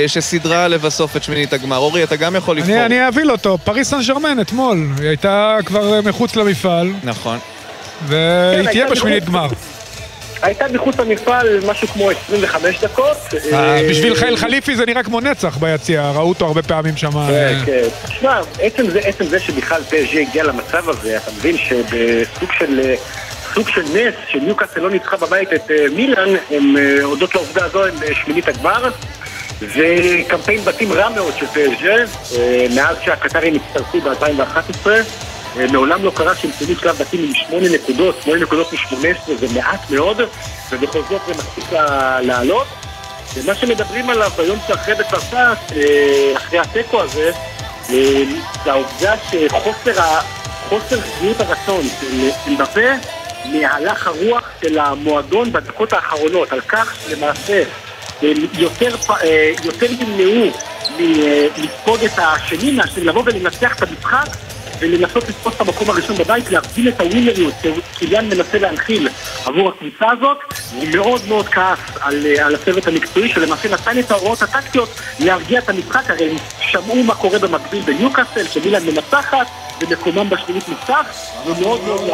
[0.07, 1.77] שסידרה לבסוף את שמינית הגמר.
[1.77, 2.75] אורי, אתה גם יכול לבחור.
[2.75, 6.91] אני, אני אביא אותו, פריס סן ג'רמן אתמול, היא הייתה כבר מחוץ למפעל.
[7.03, 7.39] נכון.
[8.03, 9.47] והיא כן, תהיה הייתה בשמינית גמר.
[10.41, 13.17] הייתה מחוץ למפעל משהו כמו 25 דקות.
[13.53, 17.17] אה, אה, בשביל חייל חליפי זה נראה כמו נצח ביציע, ראו אותו הרבה פעמים שם.
[17.17, 18.07] אה, כן, כן.
[18.07, 22.93] תשמע, עצם זה, שבכלל פז'ה הגיע למצב הזה, אתה מבין שבסוג של...
[23.53, 28.47] סוג של נס, שניוקאסל לא ניצחה בבית את מילאן, הם הודות לעובדה הזו הם בשמינית
[28.47, 28.89] הגמר.
[29.59, 31.95] וקמפיין בתים רע מאוד של פז'ה,
[32.75, 34.87] מאז שהקטרים הצטרפו ב-2011.
[35.57, 39.89] אה, מעולם לא קרה סיימו שלב בתים עם שמונה נקודות, שמונה נקודות מ-18 זה מעט
[39.89, 40.21] מאוד,
[40.71, 41.71] ובכל זאת זה מספיק
[42.21, 42.67] לעלות.
[43.35, 47.31] ומה שמדברים עליו ביום שאחרי בצרפת, אה, אחרי התיקו הזה,
[47.89, 48.23] אה,
[48.63, 50.01] זה העובדה שחוסר
[50.69, 52.89] חוסר שביעות הרצון של אמבפה
[53.45, 57.63] מהלך הרוח של המועדון בדקות האחרונות, על כך שלמעשה
[58.53, 58.95] יותר,
[59.63, 60.51] יותר נמנעו
[60.97, 64.27] מלספוג את השני מאשר לבוא ולנצח את המשחק
[64.79, 67.53] ולנסות לתפוס את המקום הראשון בבית, להגדיל את הווינריות
[67.93, 69.09] שקיליאן מנסה להנחיל
[69.45, 70.37] עבור הקבוצה הזאת.
[70.73, 75.59] הוא מאוד מאוד כעס על, אה, על הצוות המקצועי, שלמעשה נתן את ההוראות הטקטיות להרגיע
[75.59, 79.47] את המשחק, הרי הם שמעו מה קורה במקביל בניוקאסל, שמילן מנצחת,
[79.81, 81.05] ומקומם בשמינית נפתח,
[81.45, 82.09] ומאוד מאוד...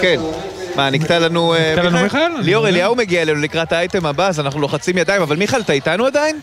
[0.00, 0.20] כן.
[0.76, 1.54] מה, נקטע לנו...
[1.54, 2.32] אה, נקטע לנו מיכאל?
[2.38, 6.06] ליאור אליהו מגיע אלינו לקראת האייטם הבא, אז אנחנו לוחצים ידיים, אבל מיכאל, אתה איתנו
[6.06, 6.40] עדיין?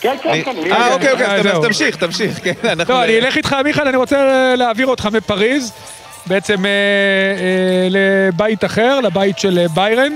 [0.00, 0.72] כן, כן, כן.
[0.72, 1.64] אה, אוקיי, אוקיי, אה, אז.
[1.64, 2.94] תמשיך, תמשיך, כן, אנחנו...
[2.94, 5.72] לא, אני אלך איתך, מיכאל, אני רוצה להעביר אותך מפריז,
[6.26, 10.12] בעצם אה, אה, לבית אחר, לבית של אה, ביירן.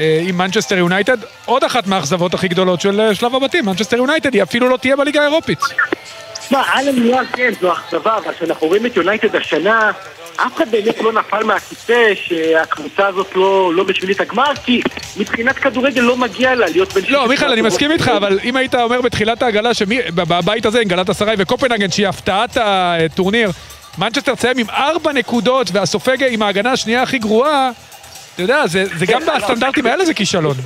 [0.00, 4.34] אה, עם מנצ'סטר יונייטד, עוד אחת מהאכזבות הכי גדולות של אה, שלב הבתים, מנצ'סטר יונייטד,
[4.34, 5.58] היא אפילו לא תהיה בליגה האירופית.
[6.46, 9.90] תשמע, על הניואנס כן, זו אכזבה, אבל כשאנחנו רואים את יונייטד השנה,
[10.36, 14.82] אף אחד באמת לא נפל מהכיסא שהקבוצה הזאת לא, לא בשבילית הגמר, כי
[15.16, 17.04] מבחינת כדורגל לא מגיע לה להיות בין...
[17.08, 21.10] לא, מיכאל, אני מסכים איתך, אבל אם היית אומר בתחילת ההגרלה שבבית הזה עם גלאטה
[21.38, 23.50] וקופנהגן, שהיא הפתעת הטורניר,
[23.98, 27.70] מנצ'סטר תסיים עם ארבע נקודות והסופג עם ההגנה השנייה הכי גרועה,
[28.34, 30.56] אתה יודע, זה זה גם בסטנדרטים האלה זה כישלון.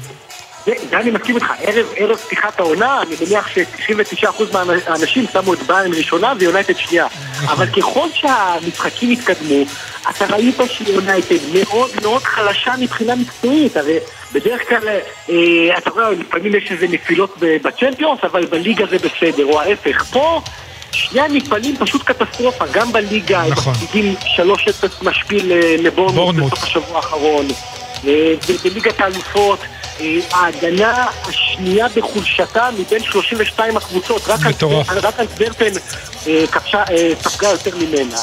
[0.67, 5.95] זה אני מסכים איתך, ערב, ערב פתיחת העונה, אני מניח ש-99% מהאנשים שמו את ביירן
[5.95, 7.07] ראשונה ויונייטד שנייה.
[7.45, 9.65] אבל ככל שהמשחקים התקדמו,
[10.11, 13.99] אתה ראית שיונייטד מאוד מאוד חלשה מבחינה מקצועית, הרי
[14.33, 14.89] בדרך כלל,
[15.31, 20.05] אה, אתה רואה, לפעמים יש איזה נפילות בצ'מפיונס, אבל בליגה זה בסדר, או ההפך.
[20.05, 20.41] פה...
[20.93, 23.73] שני המפעלים פשוט קטסטרופה, גם בליגה, הם נכון.
[23.73, 24.49] מפסידים 3-0
[25.03, 27.47] משפיל אה, לבורנמוט בסוף השבוע האחרון,
[28.07, 29.59] אה, ובליגת האלופות,
[30.33, 34.89] ההגנה השנייה בחולשתה מבין 32 הקבוצות, רק מטורף.
[34.91, 35.73] רק אנטוורפן
[36.27, 36.45] אה,
[36.75, 38.17] אה, ספגה יותר ממנה.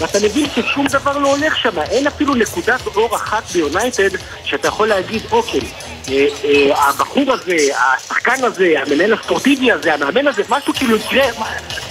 [0.00, 4.08] ואתה מבין ששום דבר לא הולך שם, אין אפילו נקודת אור אחת ביונייטד
[4.44, 5.60] שאתה יכול להגיד, אוקיי,
[6.08, 7.56] אה, אה, הבחור הזה,
[7.96, 11.24] השחקן הזה, המנהל הספורטיבי הזה, המאמן הזה, משהו כאילו יקרה,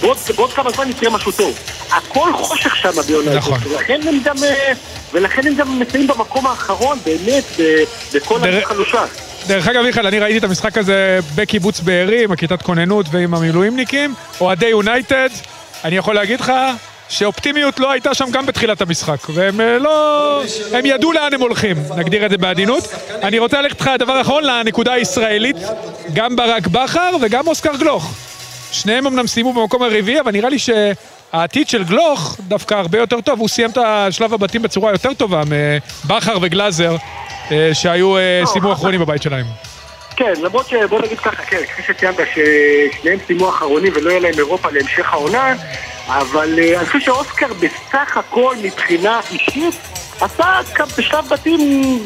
[0.00, 1.58] בעוד, בעוד כמה זמן יקרה משהו טוב.
[1.90, 3.58] הכל חושך שם ביונייטד, נכון.
[3.70, 4.36] ולכן הם גם...
[4.44, 4.72] אה,
[5.12, 7.44] ולכן הם גם מסיימים במקום האחרון, באמת,
[8.14, 9.04] בכל דר- החלושה.
[9.46, 14.14] דרך אגב, מיכאל, אני ראיתי את המשחק הזה בקיבוץ בארי, עם הכיתת כוננות ועם המילואימניקים,
[14.40, 15.28] אוהדי יונייטד,
[15.84, 16.52] אני יכול להגיד לך
[17.10, 20.42] שאופטימיות לא הייתה שם גם בתחילת המשחק, והם אה, לא...
[20.72, 22.84] הם ידעו לאן הם הולכים, נגדיר את זה בעדינות.
[23.22, 25.56] אני רוצה ללכת איתך, דבר אחרון, לנקודה הישראלית,
[26.14, 28.14] גם ברק בכר וגם אוסקר גלוך.
[28.72, 33.40] שניהם אמנם סיימו במקום הרביעי, אבל נראה לי שהעתיד של גלוך דווקא הרבה יותר טוב,
[33.40, 35.42] הוא סיים את השלב הבתים בצורה יותר טובה
[36.04, 36.96] מבכר וגלאזר,
[37.50, 39.46] אה, שהיו, אה, סיימו אחרונים בבית שלהם.
[40.20, 44.70] כן, למרות שבוא נגיד ככה, כן, כפי שציינת ששניהם סיימו אחרונים ולא יהיה להם אירופה
[44.70, 45.54] להמשך העונה,
[46.06, 49.74] אבל אה, אני חושב שאוסקר בסך הכל מבחינה אישית
[50.20, 50.60] עשה
[50.98, 51.60] בשלב בתים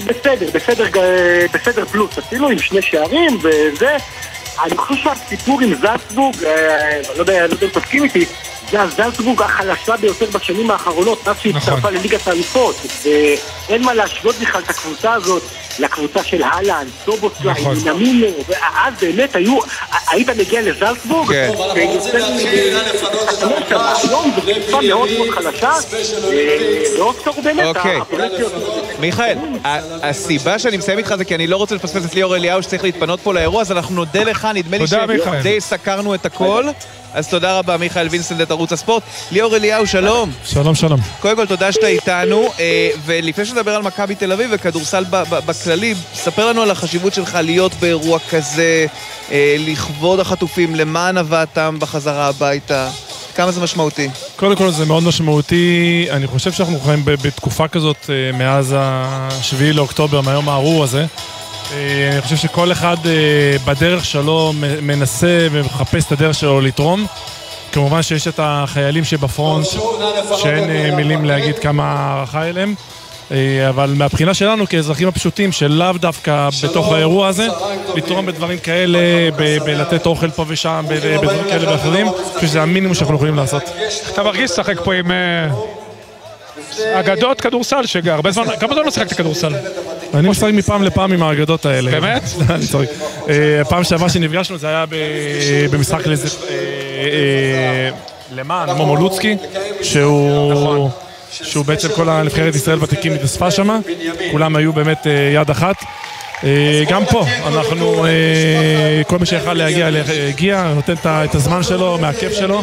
[0.06, 0.84] בסדר, בסדר,
[1.52, 3.96] בסדר פלוס, אפילו עם שני שערים וזה.
[4.64, 8.24] אני חושב שהסיפור עם זלצבורג, אה, לא יודע, לא יודע אם תסכים איתי,
[8.74, 12.76] זה הזלצבורג החלשה ביותר בשנים האחרונות, מאז שהצטרפה לליגת האלופות.
[13.68, 15.42] ואין מה להשוות בכלל את הקבוצה הזאת
[15.78, 17.76] לקבוצה של אהלן, סובוסליי, נכון.
[17.76, 19.58] מינמינו, ואז באמת היו,
[20.10, 21.50] היית מגיע לזלצבורג, כן.
[21.74, 22.16] ויוצא
[24.02, 28.00] היום זו קבוצה מאוד מאוד חלשה, אה, ואוסקר הוא באמת אוקיי.
[28.10, 28.48] ביותר.
[28.98, 29.38] מיכאל,
[30.02, 33.20] הסיבה שאני מסיים איתך זה כי אני לא רוצה לפספס את ליאור אליהו שצריך להתפנות
[33.20, 34.86] פה לאירוע, אז אנחנו נודה לך, נדמה לי.
[34.86, 36.64] שדי סקרנו את הכל.
[37.14, 39.02] אז תודה רבה, מיכאל וינסנד, ערוץ הספורט.
[39.32, 40.30] ליאור אליהו, שלום.
[40.44, 41.00] שלום, שלום.
[41.20, 46.48] קודם כל, תודה שאתה איתנו, אה, ולפני שנדבר על מכבי תל אביב וכדורסל בכללי, ספר
[46.48, 48.86] לנו על החשיבות שלך להיות באירוע כזה,
[49.30, 52.88] אה, לכבוד החטופים, למען הבאתם בחזרה הביתה.
[53.34, 54.08] כמה זה משמעותי?
[54.36, 60.20] קודם כל זה מאוד משמעותי, אני חושב שאנחנו חיים בתקופה כזאת אה, מאז ה-7 לאוקטובר,
[60.20, 61.06] מהיום הארור הזה.
[61.74, 64.52] אה, אני חושב שכל אחד אה, בדרך שלו
[64.82, 67.06] מנסה ומחפש את הדרך שלו לתרום.
[67.72, 69.66] כמובן שיש את החיילים שבפרונט,
[70.36, 72.74] שאין אה, מילים להגיד כמה הערכה אליהם.
[73.68, 77.46] אבל מהבחינה שלנו כאזרחים הפשוטים, שלאו דווקא בתוך האירוע הזה,
[77.94, 78.98] לתרום בדברים כאלה,
[79.64, 83.62] בלתת אוכל פה ושם, בדברים כאלה ואחרים, אני חושב שזה המינימום שאנחנו יכולים לעשות.
[84.12, 85.10] אתה מרגיש לשחק פה עם
[86.94, 89.52] אגדות כדורסל, שהרבה זמן, כמה זמן לא שיחקת כדורסל?
[90.14, 91.90] אני משחק מפעם לפעם עם האגדות האלה.
[91.90, 92.22] באמת?
[92.50, 92.86] אני צוחק.
[93.28, 94.84] אה, פעם שעברה שנפגשנו זה היה
[95.70, 97.90] במשחק לזה, אה, אה,
[98.32, 99.36] למען מומו לוצקי,
[99.82, 100.90] שהוא...
[101.30, 103.80] שהוא בעצם כל הנבחרת ישראל ותיקים התאספה שם,
[104.30, 105.76] כולם היו באמת יד אחת.
[106.88, 108.06] גם פה, אנחנו,
[109.06, 109.88] כל מי שיכל להגיע,
[110.28, 112.62] הגיע, נותן את הזמן שלו, מהכיף שלו.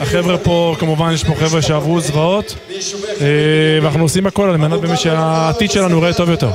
[0.00, 2.54] החבר'ה פה, כמובן, יש פה חבר'ה שעברו זוועות,
[3.20, 3.26] אה,
[3.82, 6.50] ואנחנו עושים הכל על מנת באמת שהעתיד שלנו יראה טוב יותר.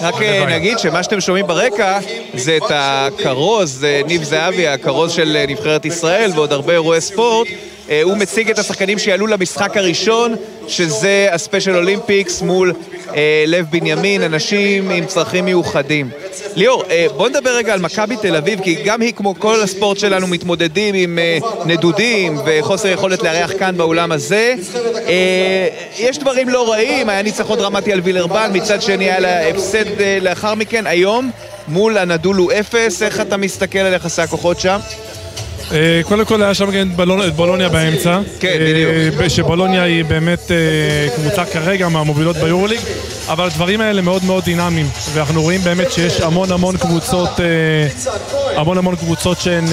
[0.00, 1.98] רק אה, נגיד שמה שאתם שומעים ברקע
[2.34, 7.48] זה את הכרוז, אה, ניב זהבי, הכרוז של נבחרת ישראל ועוד הרבה אירועי ספורט.
[7.90, 10.36] אה, הוא מציג את השחקנים שיעלו למשחק הראשון,
[10.68, 12.72] שזה הספיישל אולימפיקס מול
[13.14, 16.10] אה, לב בנימין, אנשים עם צרכים מיוחדים.
[16.56, 19.98] ליאור, אה, בוא נדבר רגע על מכבי תל אביב, כי גם היא, כמו כל הספורט
[19.98, 24.54] שלנו, מתמודדים עם אה, נדודים וחוסר יכולת לארח כאן באולם הזה.
[25.08, 25.68] אה,
[25.98, 30.18] יש דברים לא רעים, היה ניצחון דרמטי על וילרבאן, מצד שני היה לה הפסד אה,
[30.20, 30.86] לאחר מכן.
[30.86, 31.30] היום,
[31.68, 34.78] מול אנדולו אפס, איך אתה מסתכל על יחסי הכוחות שם?
[35.72, 36.90] אה, קודם כל היה שם גם
[37.28, 38.20] את בולוניה באמצע.
[38.40, 40.56] כן, אה, ב- שבולוניה היא באמת אה,
[41.16, 42.80] קבוצה כרגע מהמובילות ביורוליג,
[43.28, 47.30] אבל הדברים האלה מאוד מאוד דינמיים, ואנחנו רואים באמת שיש המון המון קבוצות,
[48.56, 49.64] המון המון קבוצות שהן,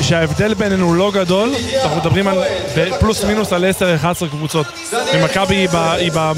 [0.00, 2.38] שההבדל בינינו לא גדול, אנחנו מדברים על
[3.00, 3.64] פלוס מינוס על
[4.02, 4.66] 10-11 קבוצות,
[5.14, 5.68] ומכבי היא,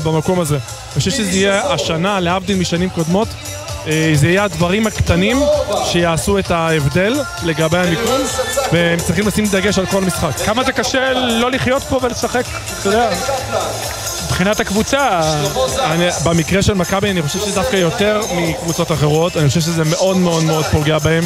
[0.05, 0.55] במקום הזה.
[0.55, 3.29] אני חושב שזה יהיה השנה, להבדיל משנים קודמות,
[4.15, 5.43] זה יהיה הדברים הקטנים
[5.85, 8.21] שיעשו את ההבדל לגבי המיקום,
[8.73, 10.37] והם צריכים לשים דגש על כל משחק.
[10.45, 12.45] כמה זה קשה לא לחיות פה ולשחק,
[12.81, 13.11] אתה יודע,
[14.27, 15.21] מבחינת הקבוצה.
[16.25, 20.45] במקרה של מכבי אני חושב שזה דווקא יותר מקבוצות אחרות, אני חושב שזה מאוד מאוד
[20.45, 21.25] מאוד פוגע בהם.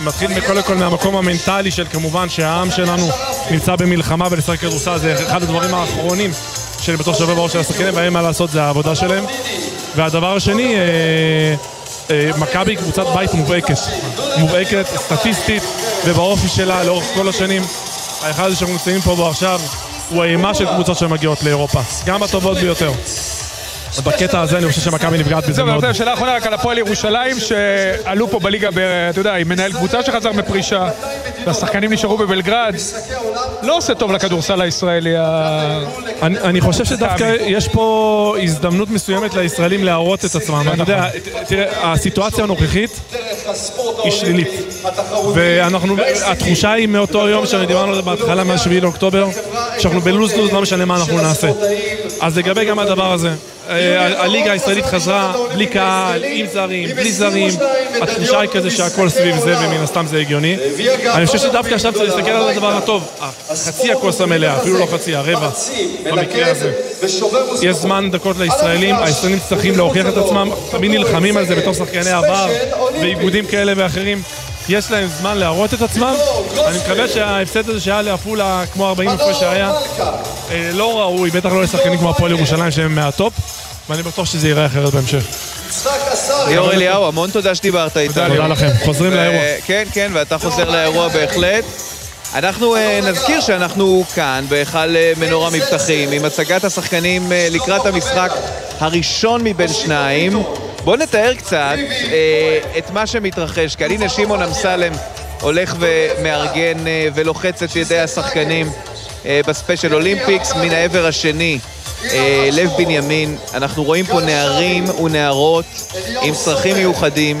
[0.00, 3.08] מתחיל קודם כל מהמקום המנטלי של כמובן שהעם שלנו
[3.50, 6.30] נמצא במלחמה ולשחק כדורסל זה אחד הדברים האחרונים
[6.80, 9.24] שאני בטוח שעובר בראש של השחקנים ואין מה לעשות, זה העבודה שלהם.
[9.96, 11.54] והדבר השני, אה, אה,
[12.38, 13.78] מכבי היא קבוצת בית מובהקת.
[14.38, 15.62] מובהקת, סטטיסטית
[16.06, 17.62] ובאופי שלה לאורך כל השנים.
[18.22, 19.60] האחד שאנחנו נמצאים פה בו עכשיו
[20.10, 22.92] הוא האימה של קבוצות שמגיעות לאירופה, גם הטובות ביותר.
[23.92, 25.76] אז בקטע הזה אני חושב שמכבי נפגעת בזה זהו, מאוד.
[25.76, 28.68] יודע, שאלה אחרונה רק על הפועל ירושלים, שעלו פה בליגה,
[29.10, 30.88] אתה יודע, עם מנהל קבוצה שחזר מפרישה,
[31.46, 32.74] והשחקנים נשארו בבלגרד.
[33.62, 35.14] לא עושה טוב לכדורסל הישראלי.
[36.22, 40.66] אני, חושב שדווקא יש פה הזדמנות מסוימת לישראלים להראות את עצמם.
[40.74, 41.08] אתה יודע,
[41.46, 43.00] תראה, הסיטואציה הנוכחית
[44.04, 44.48] היא שלילית.
[45.34, 49.28] ואנחנו, התחושה היא מאותו יום שדיברנו על זה בהתחלה, מה-7 לאוקטובר,
[49.78, 51.48] שאנחנו בלוז-לוז, לא משנה מה אנחנו נעשה.
[52.20, 53.30] אז לגבי גם הדבר הזה,
[53.68, 57.54] הליגה הישראלית חזרה בלי קהל, עם זרים, בלי זרים,
[58.02, 60.56] התחושה היא כזה שהכל סביב זה, ומן הסתם זה הגיוני.
[61.14, 63.10] אני חושב שדווקא עכשיו צריך להסתכל על הדבר הטוב,
[63.48, 65.50] חצי הכוס המלאה, אפילו לא חצי, הרבע,
[66.04, 66.72] במקרה הזה.
[67.62, 72.10] יש זמן דקות לישראלים, הישראלים צריכים להוכיח את עצמם, תמיד נלחמים על זה בתור שחקני
[72.10, 72.46] עבר,
[73.00, 74.22] ואיגודים כאלה ואחרים.
[74.68, 76.14] יש להם זמן להראות את עצמם.
[76.68, 79.72] אני מקווה שההפסד הזה שהיה לעפולה, כמו 40 הפרש שהיה,
[80.50, 83.32] אה, לא ראוי, בטח לא לשחקנים כמו הפועל ירושלים שהם מהטופ,
[83.88, 85.24] ואני בטוח שזה ייראה אחרת בהמשך.
[86.48, 88.34] ליאור אליהו, המון תודה שדיברת איתנו.
[88.34, 89.42] תודה לכם, חוזרים לאירוע.
[89.66, 91.64] כן, כן, ואתה חוזר לאירוע בהחלט.
[92.34, 98.32] אנחנו אה, נזכיר שאנחנו כאן בהיכל אה, מנורה מבטחים עם הצגת השחקנים לקראת המשחק
[98.80, 100.42] הראשון מבין שניים.
[100.86, 103.90] בואו נתאר קצת אה, את מה שמתרחש כאן.
[103.90, 104.92] הנה שמעון אמסלם
[105.40, 108.70] הולך ומארגן אה, ולוחץ את ידי השחקנים
[109.22, 111.58] אה, בספיישל אולימפיקס מן העבר השני.
[112.04, 115.64] אה, לב בנימין, אנחנו רואים פה נערים ונערות
[116.22, 117.38] עם צרכים מיוחדים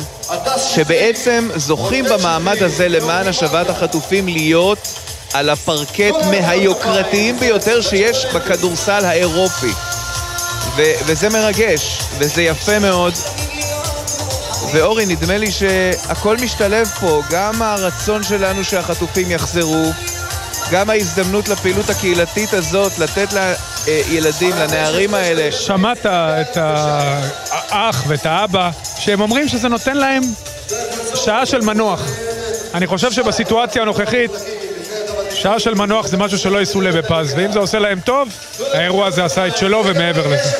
[0.74, 4.78] שבעצם זוכים במעמד הזה למען השבת החטופים להיות
[5.34, 9.72] על הפרקט מהיוקרתיים ביותר שיש בכדורסל האירופי.
[10.76, 13.14] ו- וזה מרגש, וזה יפה מאוד.
[14.72, 19.92] ואורי, נדמה לי שהכל משתלב פה, גם הרצון שלנו שהחטופים יחזרו,
[20.70, 23.28] גם ההזדמנות לפעילות הקהילתית הזאת, לתת
[23.86, 25.52] לילדים, לנערים האלה.
[25.52, 26.56] שמעת את
[27.50, 30.22] האח ואת האבא, שהם אומרים שזה נותן להם
[31.14, 32.02] שעה של מנוח.
[32.74, 34.30] אני חושב שבסיטואציה הנוכחית,
[35.36, 38.28] שעה של מנוח זה משהו שלא ייסעו לב בפז, ואם זה עושה להם טוב,
[38.72, 40.50] האירוע הזה עשה את שלו ומעבר לזה.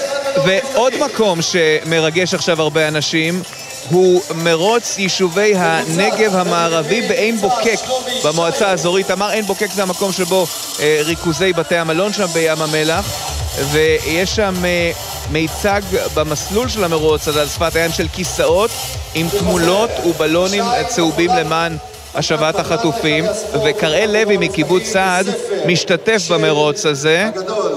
[0.46, 3.42] ועוד מקום שמרגש עכשיו הרבה אנשים,
[3.90, 7.78] הוא מרוץ יישובי הנגב המערבי בעין בוקק
[8.24, 9.10] במועצה האזורית.
[9.10, 10.46] אמר עין בוקק זה המקום שבו
[10.80, 13.32] אה, ריכוזי בתי המלון שם בים המלח
[13.72, 14.92] ויש שם אה,
[15.30, 15.82] מיצג
[16.14, 18.70] במסלול של המרוץ הזה על שפת הים של כיסאות
[19.14, 21.76] עם תמולות ובלונים צהובים למען
[22.16, 23.24] השבת החטופים
[23.64, 25.26] וקראל לוי מקיבוץ סעד
[25.66, 27.30] משתתף במרוץ הזה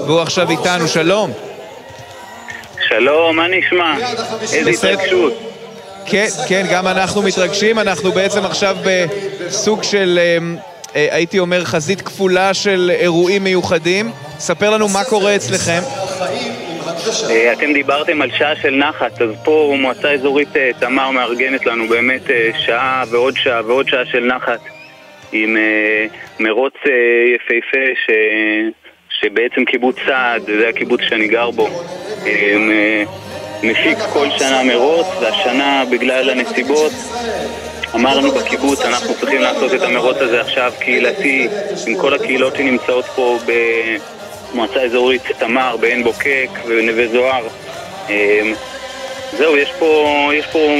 [0.06, 1.32] והוא עכשיו איתנו, שלום
[2.88, 3.94] שלום, מה נשמע?
[4.52, 5.32] איזה התרגשות
[6.06, 10.56] כן, כן, גם אנחנו מתרגשים, אנחנו בעצם עכשיו בסוג של, אמ,
[10.96, 14.12] אה, הייתי אומר, חזית כפולה של אירועים מיוחדים.
[14.38, 15.80] ספר לנו מה קורה אצלכם.
[17.30, 21.88] אה, אתם דיברתם על שעה של נחת, אז פה מועצה אזורית אה, תמר מארגנת לנו
[21.88, 22.22] באמת
[22.58, 24.60] שעה ועוד שעה ועוד שעה של נחת
[25.32, 25.56] עם
[26.40, 26.74] מרוץ
[27.34, 28.10] יפהפה ש...
[29.10, 31.68] שבעצם קיבוץ סעד, זה הקיבוץ שאני גר בו,
[33.62, 36.92] מפיק כל שנה מרוץ, והשנה בגלל הנסיבות
[37.94, 41.48] אמרנו בקיבוץ, אנחנו צריכים לעשות את המרוץ הזה עכשיו קהילתי,
[41.86, 43.38] עם כל הקהילות שנמצאות פה
[44.52, 47.46] במועצה אזורית תמר, בעין בוקק ובנווה זוהר.
[48.08, 48.54] אמ,
[49.38, 50.76] זהו, יש פה, יש פה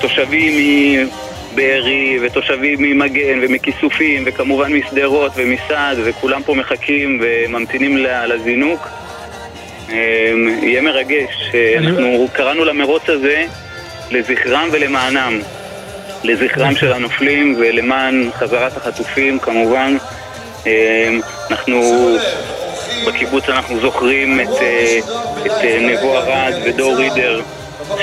[0.00, 0.52] תושבים
[1.52, 7.96] מבארי ותושבים ממגן ומכיסופים וכמובן משדרות ומסעד וכולם פה מחכים וממתינים
[8.26, 8.88] לזינוק.
[9.88, 9.94] אמ,
[10.62, 11.50] יהיה מרגש.
[11.78, 13.44] אנחנו קראנו למרוץ הזה
[14.10, 15.40] לזכרם ולמענם.
[16.24, 19.96] לזכרם של הנופלים ולמען חזרת החטופים כמובן.
[20.66, 21.20] אמ,
[21.50, 22.08] אנחנו
[23.06, 24.98] בקיבוץ אנחנו זוכרים את, אה,
[25.46, 27.40] את אה, נבו ארד ודור רידר,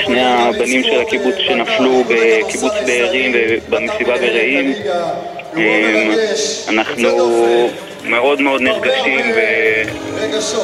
[0.04, 4.72] שני הבנים של הקיבוץ שנפלו בקיבוץ בארים ובמסיבה ברעים.
[5.56, 6.10] אמ,
[6.68, 7.08] אנחנו
[8.04, 9.32] מאוד מאוד נרגשים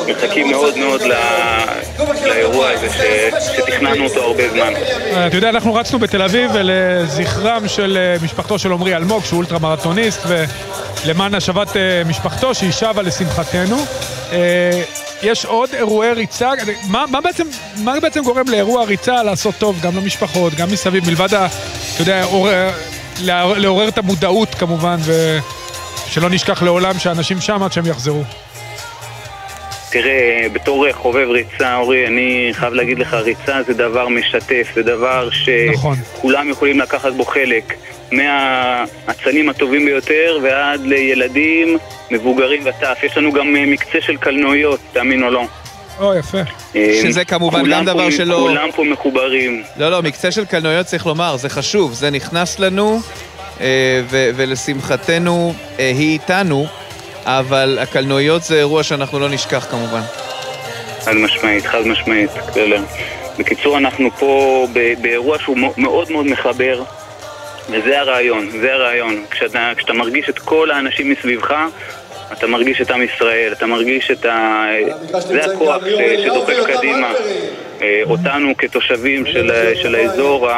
[0.07, 1.01] ומחכים מאוד מאוד
[2.25, 2.89] לאירוע הזה
[3.57, 4.73] שתכננו אותו הרבה זמן.
[5.27, 9.59] אתה יודע, אנחנו רצנו בתל אביב לזכרם של אה, משפחתו של עמרי אלמוג, שהוא אולטרה
[9.59, 10.21] מרתוניסט,
[11.05, 13.77] ולמען השבת אה, משפחתו, שהיא שבה לשמחתנו.
[14.33, 14.83] אה,
[15.23, 16.51] יש עוד אירועי ריצה,
[16.89, 21.35] מה, מה, בעצם, מה בעצם גורם לאירוע ריצה לעשות טוב גם למשפחות, גם מסביב, מלבד
[21.35, 21.47] ה...
[21.95, 22.27] אתה יודע,
[23.57, 25.39] לעורר את המודעות כמובן, ו...
[26.13, 28.23] שלא נשכח לעולם שאנשים שם עד שהם יחזרו.
[29.91, 35.29] תראה, בתור חובב ריצה, אורי, אני חייב להגיד לך, ריצה זה דבר משתף, זה דבר
[35.31, 35.69] שכולם
[36.33, 36.51] נכון.
[36.51, 37.75] יכולים לקחת בו חלק.
[38.13, 41.79] מהאצנים הטובים ביותר ועד לילדים,
[42.11, 42.99] מבוגרים וטף.
[43.03, 45.45] יש לנו גם אה, מקצה של קלנועיות, תאמין או לא.
[45.99, 46.39] או, יפה.
[46.77, 48.47] אה, שזה כמובן גם דבר שלא...
[48.49, 49.63] כולם פה מחוברים.
[49.77, 53.01] לא, לא, מקצה של קלנועיות צריך לומר, זה חשוב, זה נכנס לנו
[53.61, 56.67] אה, ולשמחתנו אה, היא איתנו,
[57.25, 60.03] אבל הקלנועיות זה אירוע שאנחנו לא נשכח כמובן.
[61.05, 62.31] חד משמעית, חד משמעית.
[63.39, 64.67] בקיצור, אנחנו פה
[65.01, 66.83] באירוע שהוא מאוד מאוד מחבר.
[67.71, 69.25] וזה הרעיון, זה הרעיון.
[69.31, 71.55] כשאתה, כשאתה מרגיש את כל האנשים מסביבך,
[72.33, 74.67] אתה מרגיש את עם ישראל, אתה מרגיש את ה...
[75.21, 77.13] זה הכוח ש- שדוחף קדימה.
[77.83, 79.51] אה, אותנו כתושבים של,
[79.83, 80.49] של האזור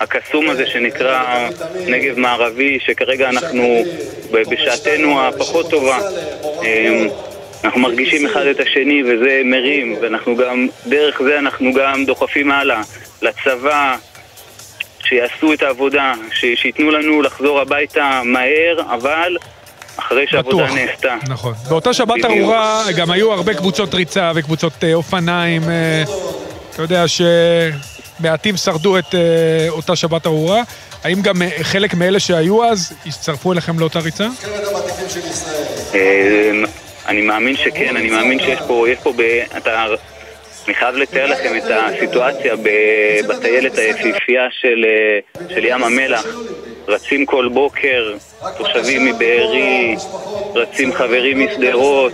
[0.00, 1.48] הקסום הזה שנקרא
[1.86, 3.84] נגב מערבי, שכרגע אנחנו
[4.30, 5.98] בשעתנו הפחות טובה.
[6.64, 7.06] אה,
[7.64, 12.82] אנחנו מרגישים אחד את השני וזה מרים, ואנחנו גם, דרך זה אנחנו גם דוחפים הלאה
[13.22, 13.96] לצבא,
[15.04, 16.14] שיעשו את העבודה,
[16.54, 19.36] שייתנו לנו לחזור הביתה מהר, אבל
[20.00, 20.66] אחרי שהעבודה.
[20.74, 21.16] נעשתה.
[21.28, 21.54] נכון.
[21.68, 22.24] באותה שבת.
[22.24, 25.62] ארורה גם היו הרבה קבוצות ריצה וקבוצות אה, אופניים.
[25.70, 26.02] אה,
[26.70, 29.20] אתה יודע שמעטים שרדו את אה,
[29.68, 30.62] אותה שבת ארורה.
[31.04, 34.26] האם גם חלק מאלה שהיו אז הצטרפו אליכם לאותה ריצה?
[37.06, 39.12] אני מאמין שכן, אני מאמין שיש פה, יש פה,
[39.56, 39.86] אתה,
[40.66, 42.54] אני חייב לתאר לכם את הסיטואציה
[43.28, 44.84] בטיילת היפיפייה של,
[45.48, 46.26] של ים המלח.
[46.88, 48.14] רצים כל בוקר,
[48.58, 49.96] תושבים מבארי,
[50.54, 52.12] רצים חברים משדרות.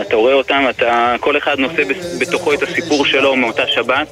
[0.00, 1.82] אתה רואה אותם, אתה, כל אחד נושא
[2.20, 4.08] בתוכו את הסיפור שלו מאותה שבת.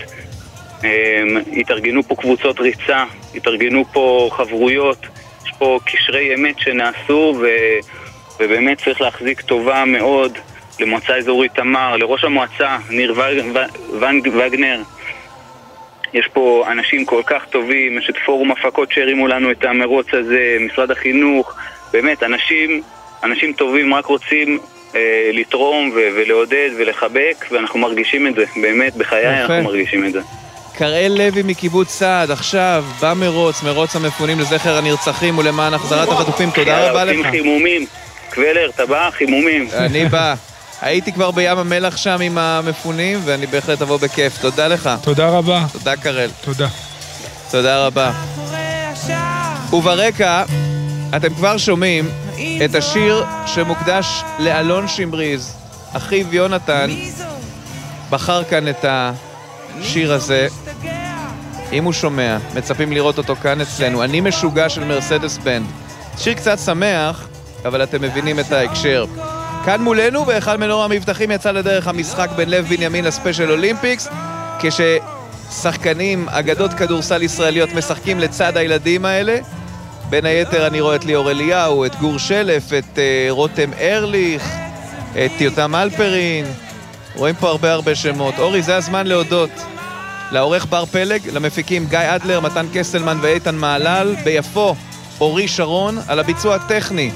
[0.85, 5.07] אמ, התארגנו פה קבוצות ריצה, התארגנו פה חברויות,
[5.47, 7.47] יש פה קשרי אמת שנעשו ו,
[8.41, 10.39] ובאמת צריך להחזיק טובה מאוד
[10.81, 13.15] למועצה אזורית תמר, לראש המועצה, ניר
[14.33, 14.81] וגנר.
[16.15, 20.57] יש פה אנשים כל כך טובים, יש את פורום הפקות שהרימו לנו את המרוץ הזה,
[20.61, 21.55] משרד החינוך,
[21.93, 22.83] באמת, אנשים,
[23.25, 24.59] אנשים טובים רק רוצים
[24.95, 29.41] אה, לתרום ו- ולעודד ולחבק, ואנחנו מרגישים את זה, באמת, בחיי יפה.
[29.43, 30.21] אנחנו מרגישים את זה.
[30.79, 37.05] קראל לוי מקיבוץ סעד, עכשיו, במרוץ, מרוץ המפונים לזכר הנרצחים ולמען החזרת החטופים, תודה רבה
[37.05, 37.27] לך.
[37.31, 37.87] חימומים.
[38.35, 39.11] קוולר, אתה בא?
[39.11, 39.69] חימומים.
[39.79, 40.35] אני בא.
[40.83, 44.39] הייתי כבר בים המלח שם עם המפונים, ואני בהחלט אבוא בכיף.
[44.41, 44.91] תודה לך.
[45.03, 45.67] תודה רבה.
[45.73, 46.31] תודה, קראל.
[46.41, 46.69] תודה.
[47.51, 48.13] תודה רבה.
[49.73, 50.45] וברקע,
[51.17, 52.09] אתם כבר שומעים
[52.65, 55.55] את השיר שמוקדש לאלון שמריז.
[55.93, 56.91] אחיו יונתן
[58.11, 60.49] בחר כאן את השיר הזה.
[61.73, 64.05] אם הוא שומע, מצפים לראות אותו כאן אצלנו.
[64.05, 65.67] אני משוגע של מרסדס בנד.
[66.19, 67.29] שיר קצת שמח,
[67.65, 69.05] אבל אתם מבינים את ההקשר.
[69.65, 74.09] כאן מולנו, בהיכל מנורה מבטחים, יצא לדרך המשחק בין לב בנימין לספיישל אולימפיקס,
[74.59, 79.39] כששחקנים, אגדות כדורסל ישראליות, משחקים לצד הילדים האלה.
[80.11, 82.99] בין היתר אני רואה את ליאור אליהו, את גור שלף, את uh,
[83.31, 84.49] רותם ארליך,
[85.13, 86.47] את יותם אלפרין.
[87.17, 88.35] רואים פה הרבה הרבה שמות.
[88.39, 89.51] אורי, זה הזמן להודות
[90.31, 94.75] לעורך בר פלג, למפיקים גיא אדלר, מתן קסלמן ואיתן מעלל, ביפו,
[95.21, 97.11] אורי שרון, על הביצוע הטכני.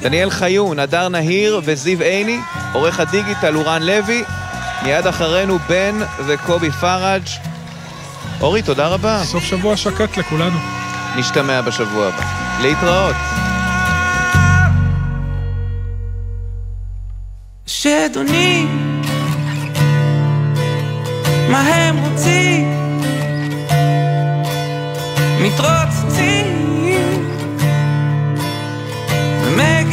[0.00, 2.40] דניאל חיון, הדר נהיר וזיו עיני,
[2.72, 4.24] עורך הדיגיטל אורן לוי,
[4.82, 7.22] מיד אחרינו בן וקובי פראג'.
[8.40, 9.24] אורי, תודה רבה.
[9.24, 10.58] סוף שבוע שקט לכולנו.
[11.16, 12.24] נשתמע בשבוע הבא.
[12.62, 13.16] להתראות.
[17.66, 19.02] שדונים,
[21.50, 22.78] מה הם רוצים?
[25.40, 26.68] מתרוצצים
[29.44, 29.87] במגירת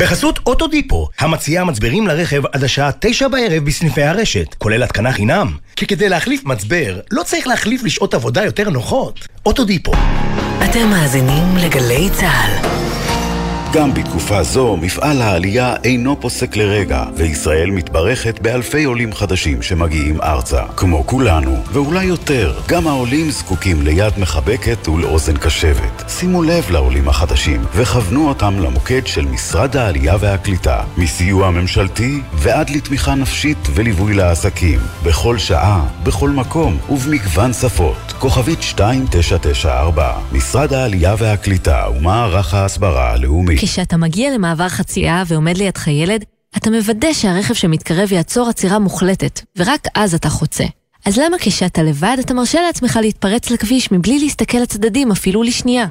[0.00, 5.56] בחסות אוטודיפו, המציעה מצברים לרכב עד השעה תשע בערב בסניפי הרשת, כולל התקנה חינם.
[5.76, 9.28] כי כדי להחליף מצבר, לא צריך להחליף לשעות עבודה יותר נוחות.
[9.46, 9.92] אוטודיפו.
[10.64, 12.68] אתם מאזינים לגלי צה"ל.
[13.74, 20.62] גם בתקופה זו, מפעל העלייה אינו פוסק לרגע, וישראל מתברכת באלפי עולים חדשים שמגיעים ארצה.
[20.76, 26.04] כמו כולנו, ואולי יותר, גם העולים זקוקים ליד מחבקת ולאוזן קשבת.
[26.08, 33.14] שימו לב לעולים החדשים, וכוונו אותם למוקד של משרד העלייה והקליטה, מסיוע ממשלתי ועד לתמיכה
[33.14, 38.12] נפשית וליווי לעסקים, בכל שעה, בכל מקום ובמגוון שפות.
[38.18, 43.63] כוכבית 2994, משרד העלייה והקליטה ומערך ההסברה הלאומי.
[43.64, 46.24] כשאתה מגיע למעבר חצייה ועומד לידך ילד,
[46.56, 50.64] אתה מוודא שהרכב שמתקרב יעצור עצירה מוחלטת, ורק אז אתה חוצה.
[51.06, 55.86] אז למה כשאתה לבד אתה מרשה לעצמך להתפרץ לכביש מבלי להסתכל לצדדים אפילו לשנייה?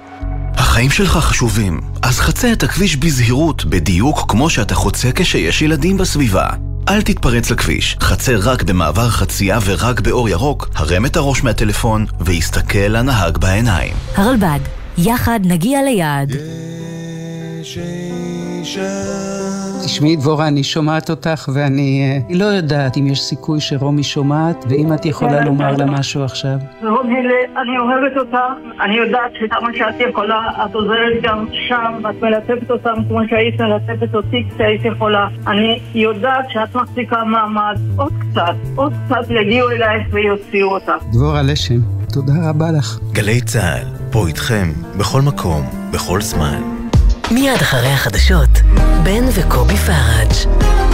[0.55, 6.47] החיים שלך חשובים, אז חצה את הכביש בזהירות, בדיוק כמו שאתה חוצה כשיש ילדים בסביבה.
[6.89, 12.79] אל תתפרץ לכביש, חצה רק במעבר חצייה ורק באור ירוק, הרם את הראש מהטלפון והסתכל
[12.79, 13.93] לנהג בעיניים.
[14.15, 14.59] הרלב"ד,
[14.97, 16.31] יחד נגיע ליעד.
[16.31, 17.02] אישה
[19.85, 24.93] תשמעי, דבורה, אני שומעת אותך ואני אה, לא יודעת אם יש סיכוי שרומי שומעת, ואם
[24.93, 25.85] את יכולה כן, לומר לה.
[25.85, 26.55] משהו עכשיו.
[26.81, 27.15] רומי,
[27.61, 28.37] אני אוהבת אותך,
[28.81, 34.15] אני יודעת שכמה שאת יכולה, את עוזרת גם שם, את מלטפת אותם כמו שהיית מלטפת
[34.15, 35.27] אותי כשהיית יכולה.
[35.47, 41.03] אני יודעת שאת מחזיקה מעמד, עוד קצת, עוד קצת יגיעו אלייך ויוציאו אותך.
[41.11, 41.79] דבורה לשם,
[42.13, 42.99] תודה רבה לך.
[43.11, 45.61] גלי צה"ל, פה איתכם, בכל מקום,
[45.93, 46.82] בכל זמן.
[47.31, 48.49] מיד אחרי החדשות,
[49.03, 50.92] בן וקובי פראג'.